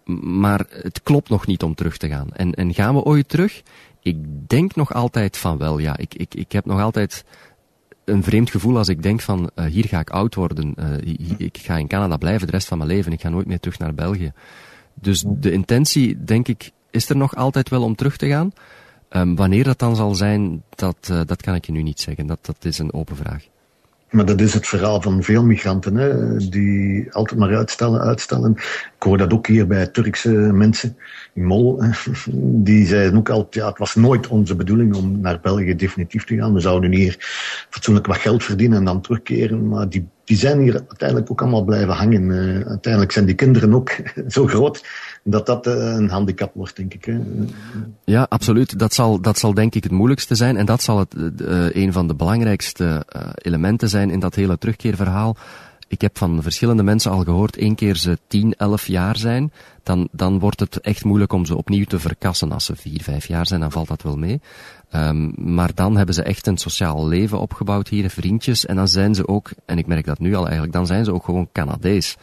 [0.04, 2.28] maar het klopt nog niet om terug te gaan.
[2.32, 3.62] En, en gaan we ooit terug?
[4.00, 4.16] Ik
[4.48, 5.96] denk nog altijd van wel, ja.
[5.96, 7.24] Ik, ik, ik heb nog altijd
[8.04, 10.74] een vreemd gevoel als ik denk van, uh, hier ga ik oud worden.
[10.78, 13.12] Uh, ik ga in Canada blijven de rest van mijn leven.
[13.12, 14.32] Ik ga nooit meer terug naar België.
[14.94, 18.52] Dus de intentie, denk ik, is er nog altijd wel om terug te gaan.
[19.10, 22.26] Um, wanneer dat dan zal zijn, dat, uh, dat kan ik je nu niet zeggen.
[22.26, 23.48] Dat, dat is een open vraag.
[24.12, 28.52] Maar dat is het verhaal van veel migranten, hè, die altijd maar uitstellen, uitstellen.
[28.96, 30.96] Ik hoor dat ook hier bij Turkse mensen
[31.32, 31.82] in Mol.
[32.68, 36.36] Die zeiden ook altijd, ja, het was nooit onze bedoeling om naar België definitief te
[36.36, 36.54] gaan.
[36.54, 37.16] We zouden hier
[37.70, 39.68] fatsoenlijk wat geld verdienen en dan terugkeren.
[39.68, 42.30] Maar die, die zijn hier uiteindelijk ook allemaal blijven hangen.
[42.66, 43.90] Uiteindelijk zijn die kinderen ook
[44.28, 44.84] zo groot
[45.22, 47.04] dat dat uh, een handicap wordt, denk ik.
[47.04, 47.20] Hè.
[48.04, 48.78] Ja, absoluut.
[48.78, 50.56] Dat zal, dat zal denk ik het moeilijkste zijn.
[50.56, 55.36] En dat zal het, uh, een van de belangrijkste elementen zijn in dat hele terugkeerverhaal.
[55.92, 60.08] Ik heb van verschillende mensen al gehoord, één keer ze 10, 11 jaar zijn, dan,
[60.12, 62.52] dan wordt het echt moeilijk om ze opnieuw te verkassen.
[62.52, 64.40] Als ze 4, 5 jaar zijn, dan valt dat wel mee.
[64.94, 69.14] Um, maar dan hebben ze echt een sociaal leven opgebouwd hier, vriendjes, en dan zijn
[69.14, 72.16] ze ook, en ik merk dat nu al eigenlijk, dan zijn ze ook gewoon Canadees.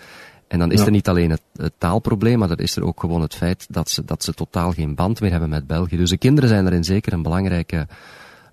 [0.49, 0.85] En dan is ja.
[0.85, 3.89] er niet alleen het, het, taalprobleem, maar dan is er ook gewoon het feit dat
[3.89, 5.97] ze, dat ze totaal geen band meer hebben met België.
[5.97, 7.87] Dus de kinderen zijn erin zeker een belangrijke,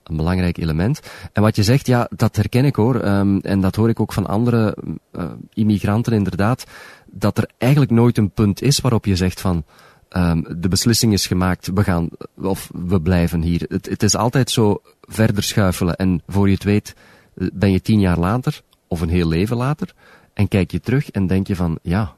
[0.03, 1.01] een belangrijk element.
[1.33, 3.05] En wat je zegt, ja, dat herken ik hoor.
[3.05, 4.77] Um, en dat hoor ik ook van andere
[5.13, 6.65] uh, immigranten inderdaad.
[7.11, 9.65] Dat er eigenlijk nooit een punt is waarop je zegt van,
[10.11, 13.65] um, de beslissing is gemaakt, we gaan, of we blijven hier.
[13.69, 15.97] Het, het is altijd zo verder schuifelen.
[15.97, 16.95] En voor je het weet,
[17.35, 19.95] ben je tien jaar later, of een heel leven later,
[20.37, 22.15] en kijk je terug en denk je van, ja,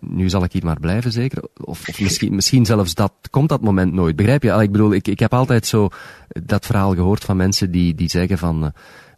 [0.00, 1.42] nu zal ik hier maar blijven zeker.
[1.64, 4.16] Of, of misschien, misschien zelfs dat, komt dat moment nooit.
[4.16, 4.50] Begrijp je?
[4.50, 5.88] Ik bedoel, ik, ik heb altijd zo
[6.28, 8.72] dat verhaal gehoord van mensen die, die zeggen van,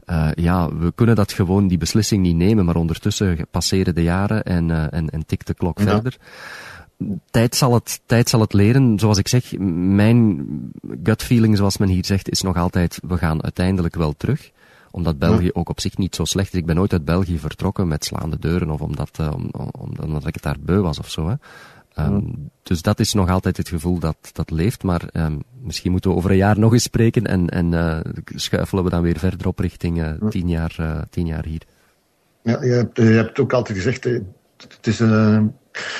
[0.07, 4.43] uh, ja, we kunnen dat gewoon, die beslissing niet nemen, maar ondertussen passeren de jaren
[4.43, 5.85] en, uh, en, en tikt de klok ja.
[5.85, 6.17] verder.
[7.31, 8.99] Tijd zal, het, tijd zal het leren.
[8.99, 10.47] Zoals ik zeg, mijn
[11.03, 14.51] gut feeling, zoals men hier zegt, is nog altijd, we gaan uiteindelijk wel terug
[14.91, 15.51] omdat België ja.
[15.53, 16.59] ook op zich niet zo slecht is.
[16.59, 20.27] Ik ben nooit uit België vertrokken met slaande deuren of omdat, uh, om, om, omdat
[20.27, 21.29] ik het daar beu was of zo.
[21.29, 21.35] Hè.
[22.05, 22.33] Um, ja.
[22.63, 24.83] Dus dat is nog altijd het gevoel dat, dat leeft.
[24.83, 28.85] Maar um, misschien moeten we over een jaar nog eens spreken en, en uh, schuifelen
[28.85, 31.63] we dan weer verder op richting uh, tien, jaar, tien jaar hier.
[32.43, 34.05] Ja, je hebt, je hebt ook altijd gezegd,
[34.57, 35.55] het is een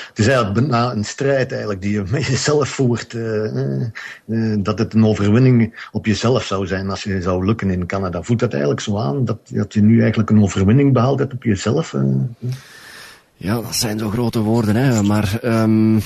[0.07, 3.13] het is eigenlijk bijna een strijd eigenlijk die je met jezelf voert.
[3.13, 3.81] Uh,
[4.25, 8.21] uh, dat het een overwinning op jezelf zou zijn als je zou lukken in Canada.
[8.21, 9.25] Voelt dat eigenlijk zo aan?
[9.25, 11.93] Dat, dat je nu eigenlijk een overwinning behaald hebt op jezelf?
[11.93, 12.03] Uh,
[13.35, 15.03] ja, dat zijn zo grote woorden, hè.
[15.03, 16.01] Maar um,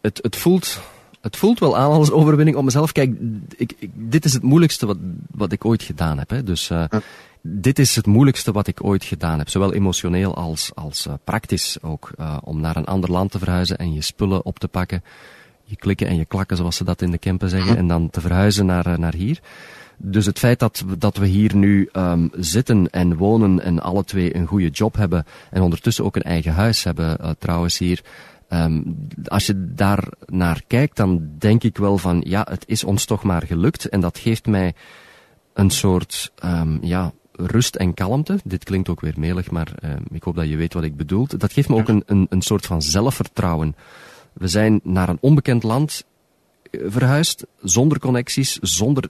[0.00, 0.80] het, het, voelt,
[1.20, 2.92] het voelt wel aan als overwinning op mezelf.
[2.92, 3.14] Kijk,
[3.56, 4.98] ik, ik, dit is het moeilijkste wat,
[5.30, 6.30] wat ik ooit gedaan heb.
[6.30, 6.42] Hè.
[6.42, 6.88] Dus ja
[7.46, 9.48] dit is het moeilijkste wat ik ooit gedaan heb.
[9.48, 12.10] Zowel emotioneel als, als uh, praktisch ook.
[12.20, 15.04] Uh, om naar een ander land te verhuizen en je spullen op te pakken.
[15.62, 17.76] Je klikken en je klakken, zoals ze dat in de Kempen zeggen.
[17.76, 19.40] En dan te verhuizen naar, uh, naar hier.
[19.96, 24.36] Dus het feit dat, dat we hier nu um, zitten en wonen en alle twee
[24.36, 25.24] een goede job hebben.
[25.50, 28.00] En ondertussen ook een eigen huis hebben trouwens hier.
[28.48, 33.04] Um, als je daar naar kijkt, dan denk ik wel van ja, het is ons
[33.04, 33.88] toch maar gelukt.
[33.88, 34.74] En dat geeft mij
[35.54, 38.38] een soort um, ja, rust en kalmte.
[38.44, 41.26] Dit klinkt ook weer melig, maar uh, ik hoop dat je weet wat ik bedoel.
[41.36, 43.76] Dat geeft me ook een, een, een soort van zelfvertrouwen.
[44.32, 46.04] We zijn naar een onbekend land
[46.70, 49.08] eh, verhuisd, zonder connecties, zonder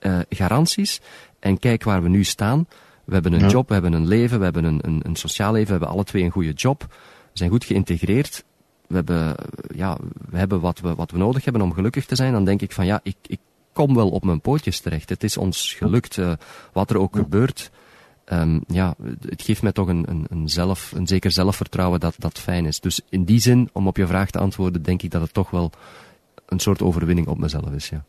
[0.00, 1.00] uh, garanties.
[1.38, 2.66] En kijk waar we nu staan.
[3.04, 3.48] We hebben een ja.
[3.48, 6.04] job, we hebben een leven, we hebben een, een, een sociaal leven, we hebben alle
[6.04, 6.86] twee een goede job.
[6.88, 8.44] We zijn goed geïntegreerd.
[8.86, 9.34] We hebben,
[9.74, 9.98] ja,
[10.30, 12.32] we hebben wat, we, wat we nodig hebben om gelukkig te zijn.
[12.32, 13.38] Dan denk ik van ja, ik, ik
[13.76, 15.08] kom wel op mijn pootjes terecht.
[15.08, 16.32] Het is ons gelukt, uh,
[16.72, 17.20] wat er ook ja.
[17.20, 17.70] gebeurt.
[18.32, 22.38] Um, ja, het geeft mij toch een, een, een, zelf, een zeker zelfvertrouwen dat dat
[22.38, 22.80] fijn is.
[22.80, 25.50] Dus in die zin, om op je vraag te antwoorden, denk ik dat het toch
[25.50, 25.70] wel
[26.46, 28.04] een soort overwinning op mezelf is, ja.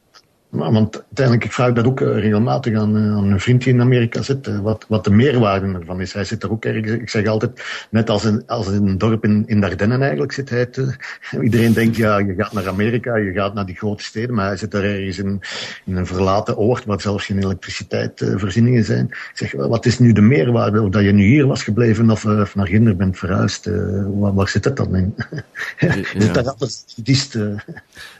[0.49, 3.73] Maar, want uiteindelijk, ik vraag dat ook uh, regelmatig aan, uh, aan, een vriend die
[3.73, 6.13] in Amerika zit, uh, wat, wat de meerwaarde ervan is.
[6.13, 9.23] Hij zit er ook ergens, ik zeg altijd, net als in, als in een dorp
[9.23, 10.65] in, in Dardenne eigenlijk zit hij.
[10.65, 10.95] Te,
[11.43, 14.57] iedereen denkt, ja, je gaat naar Amerika, je gaat naar die grote steden, maar hij
[14.57, 15.41] zit er ergens in,
[15.85, 19.05] in een verlaten oord waar zelfs geen elektriciteitvoorzieningen zijn.
[19.05, 20.81] Ik zeg, wat is nu de meerwaarde?
[20.81, 23.65] Of dat je nu hier was gebleven of, of naar Ginder bent verhuisd,
[24.13, 25.15] waar, waar, zit het dan in?
[25.79, 25.95] Ja.
[26.17, 26.45] dus dat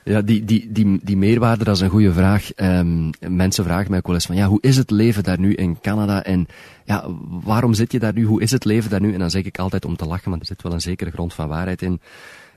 [0.03, 2.26] ja, die, die, die, die meerwaarde, dat is een goede vraag.
[2.55, 5.53] Um, mensen vragen mij ook wel eens van, ja, hoe is het leven daar nu
[5.53, 6.23] in Canada?
[6.23, 6.47] En
[6.85, 8.23] ja, waarom zit je daar nu?
[8.23, 9.13] Hoe is het leven daar nu?
[9.13, 11.33] En dan zeg ik altijd om te lachen, maar er zit wel een zekere grond
[11.33, 12.01] van waarheid in.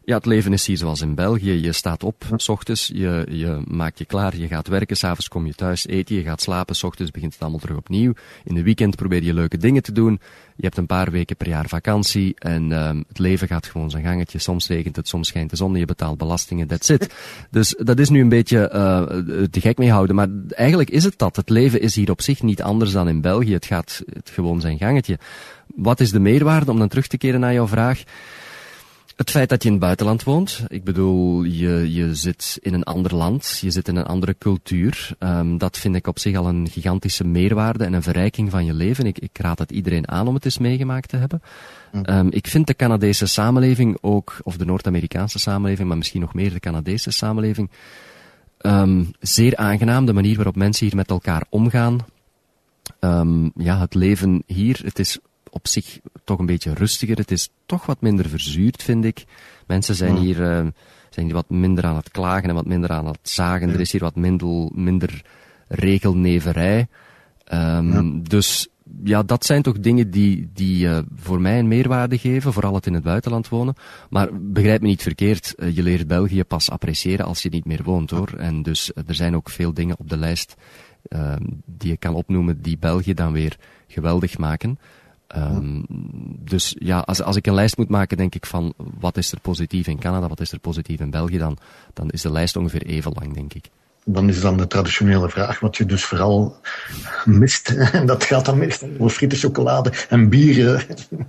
[0.04, 1.52] Ja, het leven is hier zoals in België.
[1.52, 5.46] Je staat op, s ochtends, je, je maakt je klaar, je gaat werken, s'avonds kom
[5.46, 8.12] je thuis, eet je, je gaat slapen, s ochtends begint het allemaal terug opnieuw.
[8.44, 10.20] In de weekend probeer je leuke dingen te doen.
[10.56, 14.04] Je hebt een paar weken per jaar vakantie en um, het leven gaat gewoon zijn
[14.04, 14.38] gangetje.
[14.38, 17.14] Soms regent het, soms schijnt de zon, je betaalt belastingen, that's it.
[17.50, 21.18] Dus dat is nu een beetje uh, te gek mee houden, maar eigenlijk is het
[21.18, 21.36] dat.
[21.36, 23.52] Het leven is hier op zich niet anders dan in België.
[23.52, 25.18] Het gaat het gewoon zijn gangetje.
[25.74, 28.02] Wat is de meerwaarde, om dan terug te keren naar jouw vraag?
[29.20, 32.82] Het feit dat je in het buitenland woont, ik bedoel, je, je zit in een
[32.82, 35.10] ander land, je zit in een andere cultuur.
[35.18, 38.74] Um, dat vind ik op zich al een gigantische meerwaarde en een verrijking van je
[38.74, 39.06] leven.
[39.06, 41.42] Ik, ik raad het iedereen aan om het eens meegemaakt te hebben.
[42.04, 46.52] Um, ik vind de Canadese samenleving ook, of de Noord-Amerikaanse samenleving, maar misschien nog meer
[46.52, 47.70] de Canadese samenleving,
[48.60, 50.06] um, zeer aangenaam.
[50.06, 51.98] De manier waarop mensen hier met elkaar omgaan.
[53.54, 55.18] ja, het leven hier, het is
[55.50, 57.16] op zich toch een beetje rustiger.
[57.16, 59.24] Het is toch wat minder verzuurd, vind ik.
[59.66, 60.66] Mensen zijn hier, uh,
[61.10, 63.68] zijn hier wat minder aan het klagen en wat minder aan het zagen.
[63.68, 65.24] Er is hier wat minder, minder
[65.68, 66.88] regelneverij.
[67.52, 68.20] Um, ja.
[68.22, 68.68] Dus
[69.04, 72.86] ja, dat zijn toch dingen die, die uh, voor mij een meerwaarde geven, vooral het
[72.86, 73.74] in het buitenland wonen.
[74.10, 77.82] Maar begrijp me niet verkeerd, uh, je leert België pas appreciëren als je niet meer
[77.82, 78.34] woont hoor.
[78.38, 80.54] En dus er zijn ook veel dingen op de lijst
[81.64, 84.78] die je kan opnoemen die België dan weer geweldig maken.
[85.36, 85.84] Um,
[86.38, 89.40] dus ja, als, als ik een lijst moet maken, denk ik van wat is er
[89.40, 91.56] positief in Canada, wat is er positief in België, dan,
[91.94, 93.70] dan is de lijst ongeveer even lang, denk ik.
[94.04, 96.56] Dan is dan de traditionele vraag, wat je dus vooral
[97.24, 97.68] mist.
[97.92, 100.82] En dat gaat dan meestal over frieten, chocolade en bieren.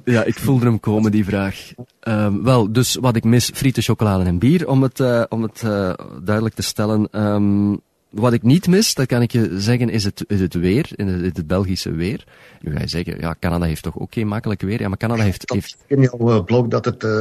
[0.05, 1.71] Ja, ik voelde hem komen, die vraag.
[2.03, 5.61] Um, wel, dus wat ik mis, frieten, chocolade en bier, om het, uh, om het
[5.65, 7.07] uh, duidelijk te stellen.
[7.11, 7.81] Um,
[8.12, 11.08] wat ik niet mis, dat kan ik je zeggen, is het, is het weer, in
[11.08, 12.24] het, het Belgische weer.
[12.62, 14.82] Nu ga je zeggen, ja, Canada heeft toch ook geen makkelijk weer.
[14.82, 15.47] Ja, maar Canada heeft...
[15.47, 15.78] Dat heeft...
[15.88, 17.12] in jouw blog dat het uh,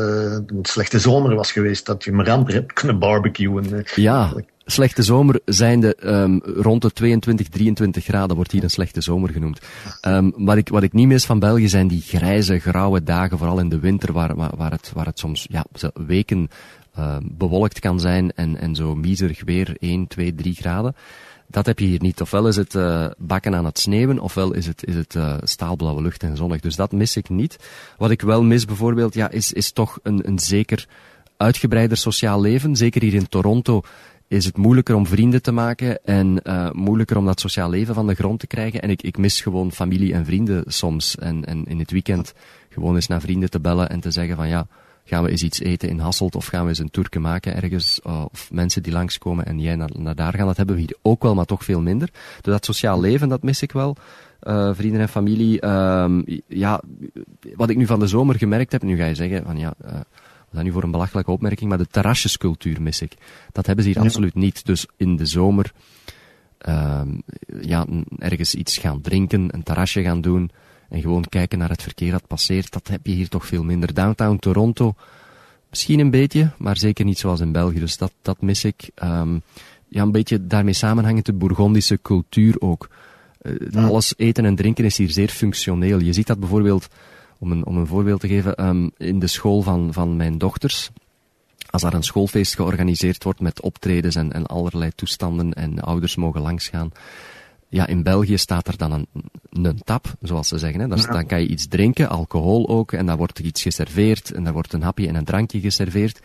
[0.47, 3.65] een slechte zomer was geweest, dat je maar amper hebt kunnen barbecuen.
[3.73, 4.33] Uh, ja,
[4.65, 9.61] slechte zomer zijnde um, rond de 22, 23 graden wordt hier een slechte zomer genoemd.
[10.07, 13.59] Um, wat, ik, wat ik niet mis van België zijn die grijze, grauwe dagen, vooral
[13.59, 15.65] in de winter, waar, waar, waar, het, waar het soms ja,
[16.07, 16.49] weken
[17.01, 20.95] uh, bewolkt kan zijn en, en zo miserig weer 1, 2, 3 graden.
[21.47, 22.21] Dat heb je hier niet.
[22.21, 26.03] Ofwel is het uh, bakken aan het sneeuwen, ofwel is het, is het uh, staalblauwe
[26.03, 26.61] lucht en zonnig.
[26.61, 27.57] Dus dat mis ik niet.
[27.99, 30.87] Wat ik wel mis bijvoorbeeld, ja, is, is toch een, een zeker
[31.37, 32.77] uitgebreider sociaal leven.
[32.77, 33.81] Zeker hier in Toronto
[34.29, 38.15] is het moeilijker om vrienden te maken en moeilijker om dat sociaal leven van de
[38.15, 38.83] grond te krijgen.
[38.83, 41.17] En ik, ik mis gewoon familie en vrienden soms.
[41.17, 42.33] En, en in het weekend
[42.69, 44.67] gewoon eens naar vrienden te bellen en te zeggen van ja,
[45.11, 48.01] gaan we eens iets eten in Hasselt of gaan we eens een toerke maken ergens
[48.07, 50.47] uh, of mensen die langskomen en jij naar, naar daar gaan.
[50.47, 52.11] Dat hebben we hier ook wel, maar toch veel minder.
[52.41, 53.97] Dus dat sociaal leven, dat mis ik wel.
[54.43, 55.67] Uh, vrienden en familie.
[55.67, 56.83] Um, ja,
[57.55, 59.93] wat ik nu van de zomer gemerkt heb, nu ga je zeggen van ja, uh,
[60.51, 63.15] wat is nu voor een belachelijke opmerking, maar de terrasjescultuur mis ik.
[63.53, 64.05] Dat hebben ze hier ja.
[64.05, 64.67] absoluut niet.
[64.67, 65.73] Dus in de zomer,
[66.69, 67.01] uh,
[67.61, 67.87] ja,
[68.19, 70.51] ergens iets gaan drinken, een terrasje gaan doen
[70.91, 73.95] en gewoon kijken naar het verkeer dat passeert, dat heb je hier toch veel minder.
[73.95, 74.95] Downtown Toronto,
[75.71, 77.79] misschien een beetje, maar zeker niet zoals in België.
[77.79, 78.91] Dus dat, dat mis ik.
[79.03, 79.43] Um,
[79.89, 82.89] ja, een beetje daarmee samenhangend de Bourgondische cultuur ook.
[83.43, 83.85] Uh, ja.
[83.87, 85.99] Alles eten en drinken is hier zeer functioneel.
[86.01, 86.89] Je ziet dat bijvoorbeeld,
[87.39, 90.91] om een, om een voorbeeld te geven, um, in de school van, van mijn dochters.
[91.71, 96.41] Als daar een schoolfeest georganiseerd wordt met optredens en, en allerlei toestanden en ouders mogen
[96.41, 96.93] langsgaan,
[97.71, 99.07] ja, in België staat er dan een,
[99.51, 100.81] een tap, zoals ze zeggen.
[100.81, 100.89] Hè.
[100.89, 101.13] Daar, ja.
[101.13, 104.53] Dan kan je iets drinken, alcohol ook, en dan wordt er iets geserveerd, en daar
[104.53, 106.21] wordt een hapje en een drankje geserveerd.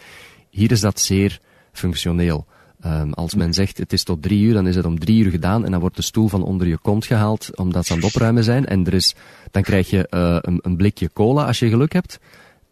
[0.49, 1.39] Hier is dat zeer
[1.71, 2.45] functioneel.
[2.85, 5.31] Um, als men zegt het is tot drie uur, dan is het om drie uur
[5.31, 8.07] gedaan en dan wordt de stoel van onder je kont gehaald omdat ze aan het
[8.07, 8.65] opruimen zijn.
[8.65, 9.15] En er is,
[9.51, 12.19] dan krijg je uh, een, een blikje cola als je geluk hebt.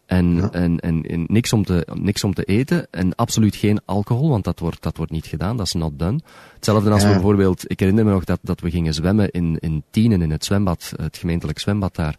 [0.06, 0.52] En, ja.
[0.52, 4.44] en, en, en, niks, om te, niks om te eten en absoluut geen alcohol, want
[4.44, 6.20] dat wordt, dat wordt niet gedaan, dat is not done.
[6.56, 7.08] Hetzelfde als ja.
[7.08, 10.32] we bijvoorbeeld, ik herinner me nog dat, dat we gingen zwemmen in, in Tienen, in
[10.32, 12.18] het zwembad, het gemeentelijk zwembad daar.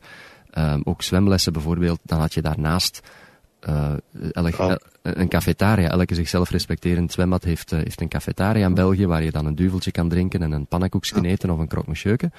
[0.59, 3.01] Um, ook zwemlessen bijvoorbeeld, dan had je daarnaast
[3.69, 3.93] Uh,
[4.33, 4.71] elk, Oh.
[4.71, 9.23] el- een cafetaria, elke zichzelf respecterend zwembad heeft, eh, heeft een cafetaria in België waar
[9.23, 12.31] je dan een duveltje kan drinken en een pannenkoekje eten of een croque.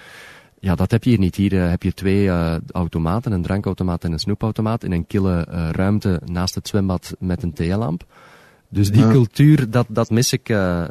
[0.66, 1.36] Ja, dat heb je hier niet.
[1.36, 5.45] Hier eh, heb je twee eh, automaten, een drankautomaat en een snoepautomaat in een kille
[5.45, 8.05] eh, ruimte naast het zwembad met een theelamp.
[8.70, 9.11] Dus die Ja.
[9.11, 10.47] cultuur, dat, dat mis ik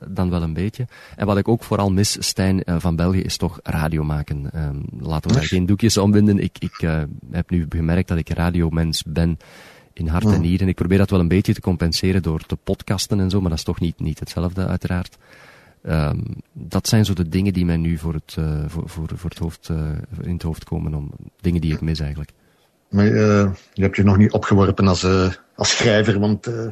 [0.08, 0.86] dan wel een beetje.
[1.16, 4.50] En wat ik ook vooral mis, Stijn, van België, is toch radio maken.
[4.52, 6.38] Ehm, laten we daar geen doekjes om winden.
[6.38, 9.38] Ik, ik heb nu gemerkt dat ik radiomens ben
[9.92, 10.68] in hart en nieren.
[10.68, 13.58] Ik probeer dat wel een beetje te compenseren door te podcasten en zo, maar dat
[13.58, 15.18] is toch niet, niet hetzelfde, uiteraard.
[15.84, 16.18] Ehm,
[16.52, 19.38] dat zijn zo de dingen die mij nu voor het, eh, voor, voor, voor het
[19.38, 19.90] hoofd, eh,
[20.22, 20.94] in het hoofd komen.
[20.94, 21.10] Om,
[21.40, 22.32] dingen die ik mis eigenlijk.
[22.94, 26.66] Maar eh, je hebt je nog niet opgeworpen als, eh, als schrijver, want eh,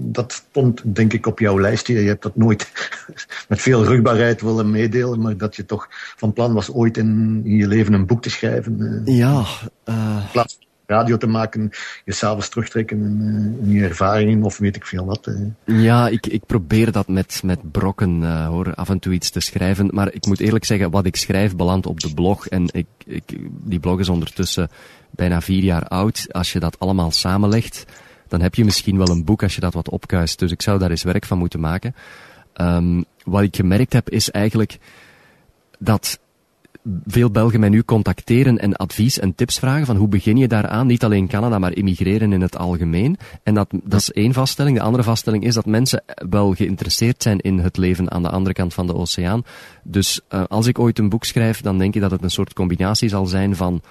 [0.00, 2.02] dat stond denk ik op jouw lijstje.
[2.02, 2.70] Je hebt dat nooit
[3.48, 7.56] met veel rugbaarheid willen meedelen, maar dat je toch van plan was ooit in, in
[7.56, 9.02] je leven een boek te schrijven.
[9.04, 9.44] Ja,
[9.84, 11.70] in plaats van radio te maken,
[12.04, 13.20] je s'avonds terugtrekken in,
[13.60, 15.26] eh, in je ervaringen of weet ik veel wat.
[15.26, 15.82] eh.
[15.82, 19.40] Ja, ik, ik probeer dat met, met brokken, eh, hoor, af en toe iets te
[19.40, 19.88] schrijven.
[19.92, 22.46] Maar ik moet eerlijk zeggen, wat ik schrijf belandt op de blog.
[22.46, 24.68] En ik, ik, die blog is ondertussen
[25.10, 26.26] bijna vier jaar oud.
[26.30, 27.84] Als je dat allemaal samenlegt,
[28.28, 30.38] dan heb je misschien wel een boek als je dat wat opkuist.
[30.38, 31.94] Dus ik zou daar eens werk van moeten maken.
[32.52, 34.78] Ehm, wat ik gemerkt heb, is eigenlijk
[35.78, 36.18] dat
[37.06, 40.86] veel Belgen mij nu contacteren en advies en tips vragen van hoe begin je daaraan?
[40.86, 43.16] Niet alleen Canada, maar immigreren in het algemeen.
[43.42, 44.76] En dat, dat is één vaststelling.
[44.76, 48.54] De andere vaststelling is dat mensen wel geïnteresseerd zijn in het leven aan de andere
[48.54, 49.42] kant van de oceaan.
[49.82, 52.52] Dus uh, als ik ooit een boek schrijf, dan denk ik dat het een soort
[52.52, 53.82] combinatie zal zijn van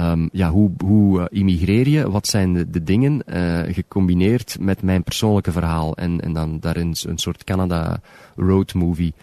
[0.00, 2.10] um, ja, hoe, hoe immigreer je?
[2.10, 3.22] Wat zijn de, dingen?
[3.26, 5.96] Uh, gecombineerd met mijn persoonlijke verhaal.
[5.96, 8.00] En, en dan daarin een soort Canada
[8.36, 9.14] road movie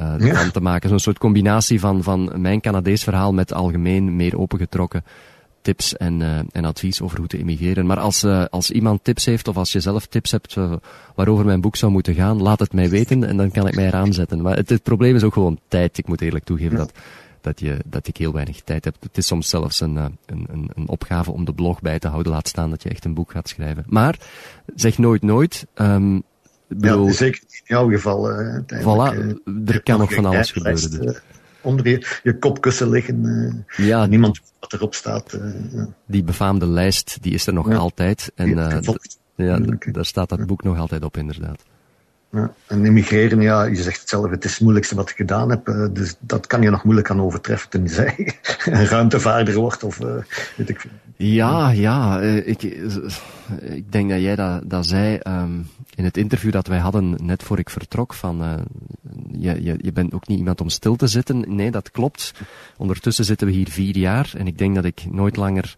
[0.00, 0.50] uh, ja.
[0.50, 0.88] te maken.
[0.88, 5.04] Zo'n soort combinatie van, van mijn Canadees verhaal met algemeen meer opengetrokken
[5.62, 7.86] tips en, uh, en advies over hoe te immigreren.
[7.86, 10.72] Maar als, uh, als iemand tips heeft of als je zelf tips hebt uh,
[11.14, 13.86] waarover mijn boek zou moeten gaan, laat het mij weten en dan kan ik mij
[13.86, 14.42] eraan zetten.
[14.42, 15.98] Maar het, het probleem is ook gewoon tijd.
[15.98, 16.78] Ik moet eerlijk toegeven ja.
[16.78, 16.92] dat,
[17.40, 18.96] dat, je, dat ik heel weinig tijd heb.
[19.00, 22.32] Het is soms zelfs een, een, een, een opgave om de blog bij te houden.
[22.32, 23.84] Laat staan dat je echt een boek gaat schrijven.
[23.86, 24.18] Maar
[24.74, 25.66] zeg nooit nooit.
[25.74, 26.22] Um,
[26.68, 28.30] bedoel, ja, zeker in jouw geval.
[28.30, 30.90] Uh, voilà, uh, er kan nog van alles gebeuren.
[30.90, 31.00] Dus.
[31.00, 31.18] Uh,
[31.60, 33.66] onder je, je kopkussen liggen.
[33.76, 35.38] ja, niemand weet wat erop staat.
[36.06, 37.76] Die befaamde lijst, die is er nog ja.
[37.76, 38.32] altijd.
[38.34, 38.48] En
[39.34, 39.58] ja,
[39.92, 41.62] daar staat dat boek nog altijd op, inderdaad.
[42.30, 45.50] Ja, en immigreren, ja, je zegt het zelf, het is het moeilijkste wat ik gedaan
[45.50, 45.90] heb.
[45.92, 48.32] Dus dat kan je nog moeilijk aan overtreffen, tenzij je
[48.72, 50.14] een ruimtevaarder wordt of uh,
[50.56, 50.84] weet ik.
[51.16, 52.62] Ja, ja, ik,
[53.60, 55.66] ik denk dat jij dat, dat zei um,
[55.98, 58.14] in het interview dat wij hadden net voor ik vertrok.
[58.14, 58.54] Van, uh,
[59.38, 61.44] je, je, je bent ook niet iemand om stil te zitten.
[61.54, 62.32] Nee, dat klopt.
[62.76, 65.76] Ondertussen zitten we hier vier jaar en ik denk dat ik nooit langer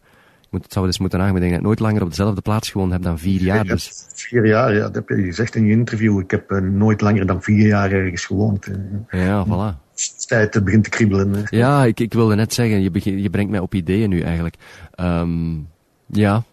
[0.50, 2.92] moet, het zou eens moeten ik denk dat ik nooit langer op dezelfde plaats gewoond
[2.92, 3.64] heb dan vier jaar.
[3.64, 4.06] Ja, dus.
[4.14, 6.20] Vier jaar, ja, dat heb je gezegd in je interview.
[6.20, 8.66] Ik heb uh, nooit langer dan vier jaar ergens gewoond.
[8.66, 9.88] Uh, ja, voilà.
[9.94, 11.42] Het tijd begint te kriebelen.
[11.50, 14.54] Ja, ik, ik wilde net zeggen, je, begin, je brengt mij op ideeën nu eigenlijk.
[15.00, 15.68] Um,
[16.06, 16.44] ja,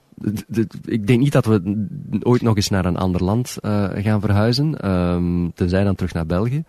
[0.86, 1.88] ik denk niet dat we
[2.22, 6.26] ooit nog eens naar een ander land uh, gaan verhuizen, um, tenzij dan terug naar
[6.26, 6.64] België.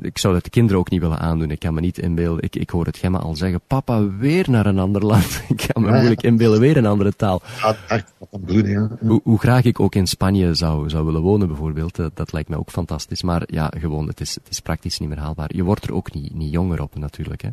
[0.00, 1.50] Ik zou dat de kinderen ook niet willen aandoen.
[1.50, 2.42] Ik kan me niet inbeelden.
[2.42, 3.60] Ik, ik hoor het Gemma al zeggen.
[3.66, 5.42] Papa, weer naar een ander land.
[5.48, 6.60] ik kan me ja, moeilijk inbeelden.
[6.60, 7.42] Weer een andere taal.
[7.60, 7.76] Ja,
[8.18, 8.88] wat ja.
[9.00, 11.96] Hoe, hoe, graag ik ook in Spanje zou, zou willen wonen, bijvoorbeeld.
[11.96, 13.22] Dat, dat lijkt mij ook fantastisch.
[13.22, 15.54] Maar ja, gewoon, het is, het is praktisch niet meer haalbaar.
[15.54, 17.42] Je wordt er ook niet, niet jonger op, natuurlijk.
[17.42, 17.48] Hè.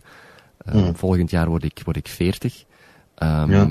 [0.67, 0.95] Uh, hmm.
[0.95, 2.63] Volgend jaar word ik, word ik 40.
[3.17, 3.69] Um, ja.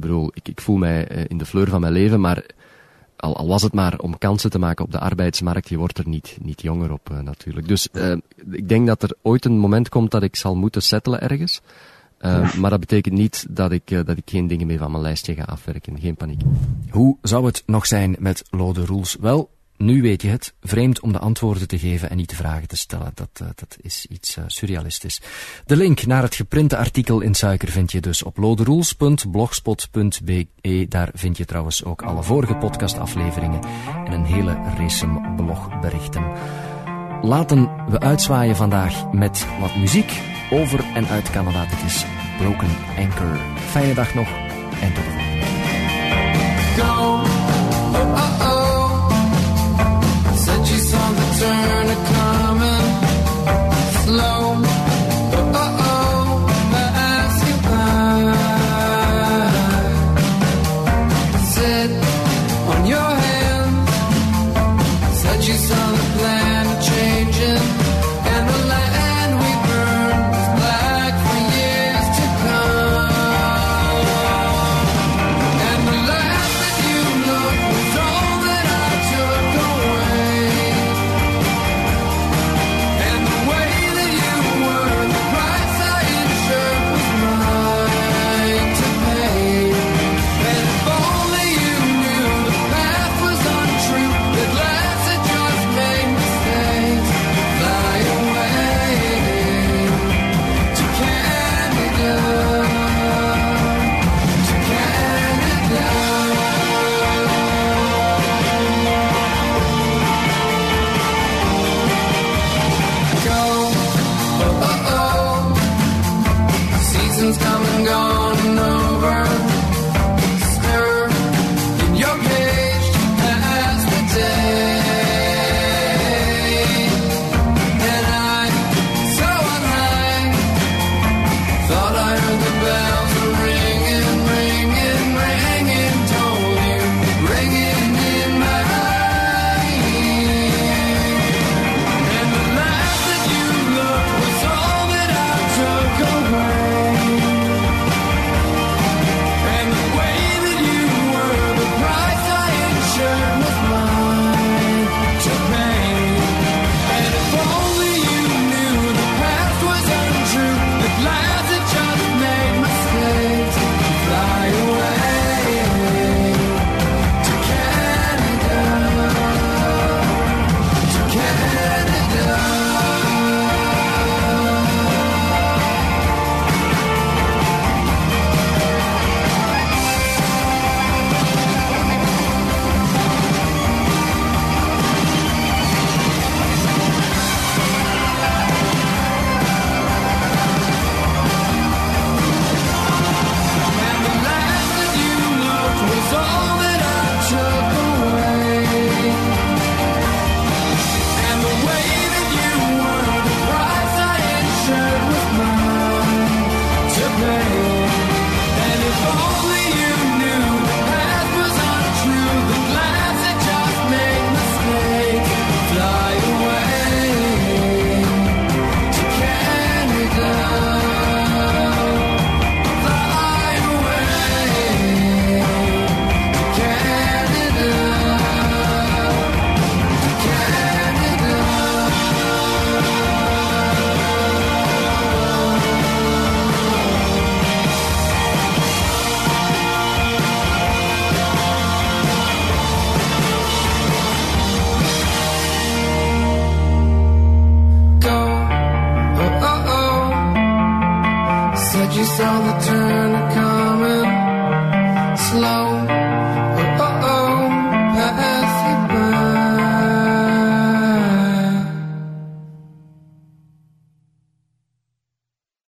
[0.00, 2.44] Bedoel, ik, ik voel mij in de fleur van mijn leven, maar
[3.16, 6.08] al, al was het maar om kansen te maken op de arbeidsmarkt, je wordt er
[6.08, 7.68] niet, niet jonger op uh, natuurlijk.
[7.68, 8.16] Dus uh,
[8.50, 11.60] ik denk dat er ooit een moment komt dat ik zal moeten settelen ergens.
[12.20, 12.60] Uh, ja.
[12.60, 15.42] Maar dat betekent niet dat ik, dat ik geen dingen meer van mijn lijstje ga
[15.42, 16.00] afwerken.
[16.00, 16.40] Geen paniek.
[16.90, 19.16] Hoe zou het nog zijn met Lode Rules?
[19.20, 20.54] Wel, nu weet je het.
[20.60, 23.12] Vreemd om de antwoorden te geven en niet de vragen te stellen.
[23.14, 25.20] Dat, uh, dat is iets uh, surrealistisch.
[25.64, 30.86] De link naar het geprinte artikel in suiker vind je dus op loderules.blogspot.be.
[30.88, 33.60] Daar vind je trouwens ook alle vorige podcastafleveringen
[34.04, 36.24] en een hele race blogberichten.
[37.22, 40.20] Laten we uitzwaaien vandaag met wat muziek
[40.50, 41.66] over en uit Canada.
[41.66, 42.04] Dit is
[42.38, 43.38] Broken Anchor.
[43.56, 44.28] Fijne dag nog
[44.80, 45.26] en tot de volgende.